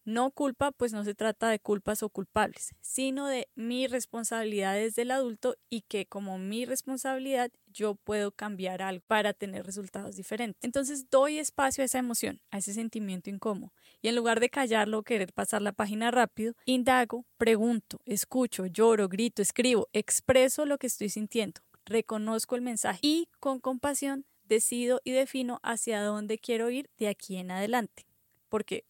No 0.07 0.31
culpa, 0.31 0.71
pues 0.71 0.93
no 0.93 1.03
se 1.03 1.15
trata 1.15 1.49
de 1.49 1.59
culpas 1.59 2.01
o 2.01 2.07
culpables, 2.07 2.73
sino 2.79 3.27
de 3.27 3.49
mi 3.55 3.87
responsabilidad 3.87 4.75
desde 4.75 5.01
adulto 5.11 5.57
y 5.69 5.81
que 5.81 6.05
como 6.05 6.37
mi 6.37 6.63
responsabilidad 6.63 7.51
yo 7.73 7.95
puedo 7.95 8.31
cambiar 8.31 8.81
algo 8.81 9.03
para 9.07 9.33
tener 9.33 9.65
resultados 9.65 10.15
diferentes. 10.15 10.63
Entonces 10.63 11.09
doy 11.09 11.39
espacio 11.39 11.81
a 11.81 11.85
esa 11.85 11.99
emoción, 11.99 12.39
a 12.51 12.59
ese 12.59 12.73
sentimiento 12.73 13.29
incómodo 13.29 13.73
y 14.01 14.07
en 14.07 14.15
lugar 14.15 14.39
de 14.39 14.49
callarlo 14.49 14.99
o 14.99 15.03
querer 15.03 15.33
pasar 15.33 15.61
la 15.61 15.73
página 15.73 16.09
rápido, 16.09 16.53
indago, 16.63 17.25
pregunto, 17.37 17.99
escucho, 18.05 18.65
lloro, 18.65 19.09
grito, 19.09 19.41
escribo, 19.41 19.89
expreso 19.91 20.65
lo 20.65 20.77
que 20.77 20.87
estoy 20.87 21.09
sintiendo, 21.09 21.59
reconozco 21.83 22.55
el 22.55 22.61
mensaje 22.61 22.99
y 23.01 23.27
con 23.41 23.59
compasión 23.59 24.25
decido 24.45 25.01
y 25.03 25.11
defino 25.11 25.59
hacia 25.63 26.01
dónde 26.01 26.39
quiero 26.39 26.69
ir 26.69 26.89
de 26.97 27.09
aquí 27.09 27.35
en 27.35 27.51
adelante. 27.51 28.05
Porque 28.47 28.85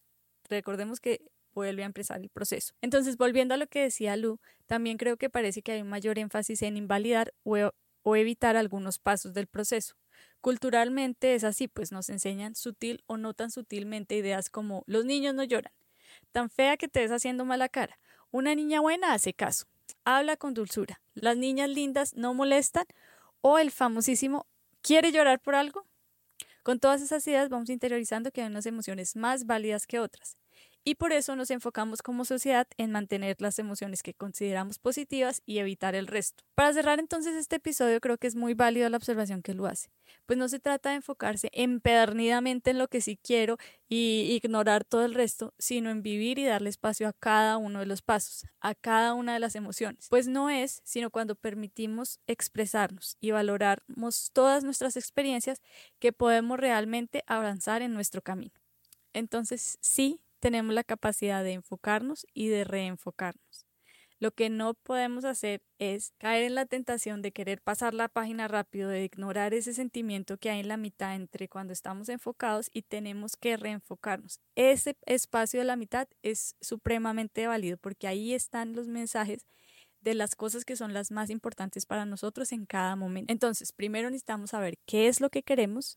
recordemos 0.48 1.00
que 1.00 1.20
vuelve 1.54 1.82
a 1.82 1.86
empezar 1.86 2.20
el 2.20 2.28
proceso. 2.28 2.74
Entonces, 2.80 3.16
volviendo 3.16 3.54
a 3.54 3.56
lo 3.56 3.66
que 3.66 3.82
decía 3.82 4.16
Lu, 4.16 4.38
también 4.66 4.96
creo 4.96 5.16
que 5.16 5.30
parece 5.30 5.62
que 5.62 5.72
hay 5.72 5.82
un 5.82 5.88
mayor 5.88 6.18
énfasis 6.18 6.62
en 6.62 6.76
invalidar 6.76 7.34
o, 7.42 7.56
o 8.02 8.16
evitar 8.16 8.56
algunos 8.56 8.98
pasos 8.98 9.34
del 9.34 9.46
proceso. 9.46 9.94
Culturalmente 10.40 11.34
es 11.34 11.44
así, 11.44 11.68
pues 11.68 11.90
nos 11.90 12.08
enseñan 12.10 12.54
sutil 12.54 13.02
o 13.06 13.16
no 13.16 13.34
tan 13.34 13.50
sutilmente 13.50 14.16
ideas 14.16 14.50
como 14.50 14.84
los 14.86 15.04
niños 15.04 15.34
no 15.34 15.44
lloran, 15.44 15.72
tan 16.32 16.48
fea 16.50 16.76
que 16.76 16.88
te 16.88 17.00
ves 17.00 17.10
haciendo 17.10 17.44
mala 17.44 17.68
cara, 17.68 17.98
una 18.30 18.54
niña 18.54 18.80
buena 18.80 19.12
hace 19.12 19.34
caso, 19.34 19.66
habla 20.04 20.36
con 20.36 20.54
dulzura, 20.54 21.00
las 21.14 21.36
niñas 21.36 21.70
lindas 21.70 22.14
no 22.14 22.34
molestan 22.34 22.86
o 23.40 23.58
el 23.58 23.70
famosísimo 23.70 24.46
¿quiere 24.82 25.12
llorar 25.12 25.40
por 25.40 25.54
algo? 25.54 25.87
Con 26.62 26.78
todas 26.80 27.02
esas 27.02 27.26
ideas 27.26 27.48
vamos 27.48 27.70
interiorizando 27.70 28.30
que 28.30 28.42
hay 28.42 28.48
unas 28.48 28.66
emociones 28.66 29.16
más 29.16 29.46
válidas 29.46 29.86
que 29.86 30.00
otras 30.00 30.36
y 30.88 30.94
por 30.94 31.12
eso 31.12 31.36
nos 31.36 31.50
enfocamos 31.50 32.00
como 32.00 32.24
sociedad 32.24 32.66
en 32.78 32.92
mantener 32.92 33.36
las 33.40 33.58
emociones 33.58 34.02
que 34.02 34.14
consideramos 34.14 34.78
positivas 34.78 35.42
y 35.44 35.58
evitar 35.58 35.94
el 35.94 36.06
resto. 36.06 36.44
Para 36.54 36.72
cerrar 36.72 36.98
entonces 36.98 37.36
este 37.36 37.56
episodio 37.56 38.00
creo 38.00 38.16
que 38.16 38.26
es 38.26 38.34
muy 38.34 38.54
válido 38.54 38.88
la 38.88 38.96
observación 38.96 39.42
que 39.42 39.52
lo 39.52 39.66
hace, 39.66 39.90
pues 40.24 40.38
no 40.38 40.48
se 40.48 40.60
trata 40.60 40.88
de 40.88 40.96
enfocarse 40.96 41.50
empedernidamente 41.52 42.70
en 42.70 42.78
lo 42.78 42.88
que 42.88 43.02
sí 43.02 43.18
quiero 43.22 43.58
y 43.86 44.30
ignorar 44.30 44.82
todo 44.82 45.04
el 45.04 45.12
resto, 45.12 45.52
sino 45.58 45.90
en 45.90 46.00
vivir 46.00 46.38
y 46.38 46.46
darle 46.46 46.70
espacio 46.70 47.06
a 47.06 47.12
cada 47.12 47.58
uno 47.58 47.80
de 47.80 47.86
los 47.86 48.00
pasos, 48.00 48.46
a 48.60 48.74
cada 48.74 49.12
una 49.12 49.34
de 49.34 49.40
las 49.40 49.56
emociones, 49.56 50.06
pues 50.08 50.26
no 50.26 50.48
es 50.48 50.80
sino 50.84 51.10
cuando 51.10 51.34
permitimos 51.34 52.18
expresarnos 52.26 53.18
y 53.20 53.32
valoramos 53.32 54.30
todas 54.32 54.64
nuestras 54.64 54.96
experiencias 54.96 55.60
que 55.98 56.14
podemos 56.14 56.58
realmente 56.58 57.24
avanzar 57.26 57.82
en 57.82 57.92
nuestro 57.92 58.22
camino. 58.22 58.54
Entonces, 59.12 59.76
sí, 59.82 60.22
tenemos 60.38 60.74
la 60.74 60.84
capacidad 60.84 61.44
de 61.44 61.52
enfocarnos 61.52 62.26
y 62.32 62.48
de 62.48 62.64
reenfocarnos. 62.64 63.68
Lo 64.20 64.32
que 64.32 64.50
no 64.50 64.74
podemos 64.74 65.24
hacer 65.24 65.62
es 65.78 66.12
caer 66.18 66.42
en 66.42 66.56
la 66.56 66.66
tentación 66.66 67.22
de 67.22 67.30
querer 67.30 67.62
pasar 67.62 67.94
la 67.94 68.08
página 68.08 68.48
rápido, 68.48 68.88
de 68.88 69.04
ignorar 69.04 69.54
ese 69.54 69.72
sentimiento 69.72 70.38
que 70.38 70.50
hay 70.50 70.58
en 70.58 70.66
la 70.66 70.76
mitad 70.76 71.14
entre 71.14 71.48
cuando 71.48 71.72
estamos 71.72 72.08
enfocados 72.08 72.68
y 72.72 72.82
tenemos 72.82 73.36
que 73.36 73.56
reenfocarnos. 73.56 74.40
Ese 74.56 74.96
espacio 75.06 75.60
de 75.60 75.66
la 75.66 75.76
mitad 75.76 76.08
es 76.22 76.56
supremamente 76.60 77.46
válido 77.46 77.76
porque 77.76 78.08
ahí 78.08 78.34
están 78.34 78.74
los 78.74 78.88
mensajes 78.88 79.46
de 80.00 80.14
las 80.14 80.34
cosas 80.34 80.64
que 80.64 80.74
son 80.74 80.92
las 80.92 81.12
más 81.12 81.30
importantes 81.30 81.86
para 81.86 82.04
nosotros 82.04 82.50
en 82.50 82.66
cada 82.66 82.96
momento. 82.96 83.32
Entonces, 83.32 83.72
primero 83.72 84.10
necesitamos 84.10 84.50
saber 84.50 84.78
qué 84.84 85.06
es 85.06 85.20
lo 85.20 85.30
que 85.30 85.44
queremos, 85.44 85.96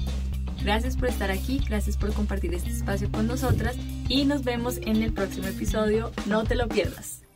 Gracias 0.63 0.95
por 0.97 1.08
estar 1.08 1.32
aquí, 1.32 1.62
gracias 1.67 1.97
por 1.97 2.13
compartir 2.13 2.54
este 2.54 2.69
espacio 2.69 3.12
con 3.12 3.25
nosotras 3.28 3.75
y 4.08 4.25
nos 4.25 4.43
vemos 4.43 4.78
en 4.78 5.02
el 5.04 5.13
próximo 5.13 5.47
episodio. 5.47 6.12
No 6.25 6.43
te 6.43 6.56
lo 6.56 6.67
pierdas. 6.67 7.29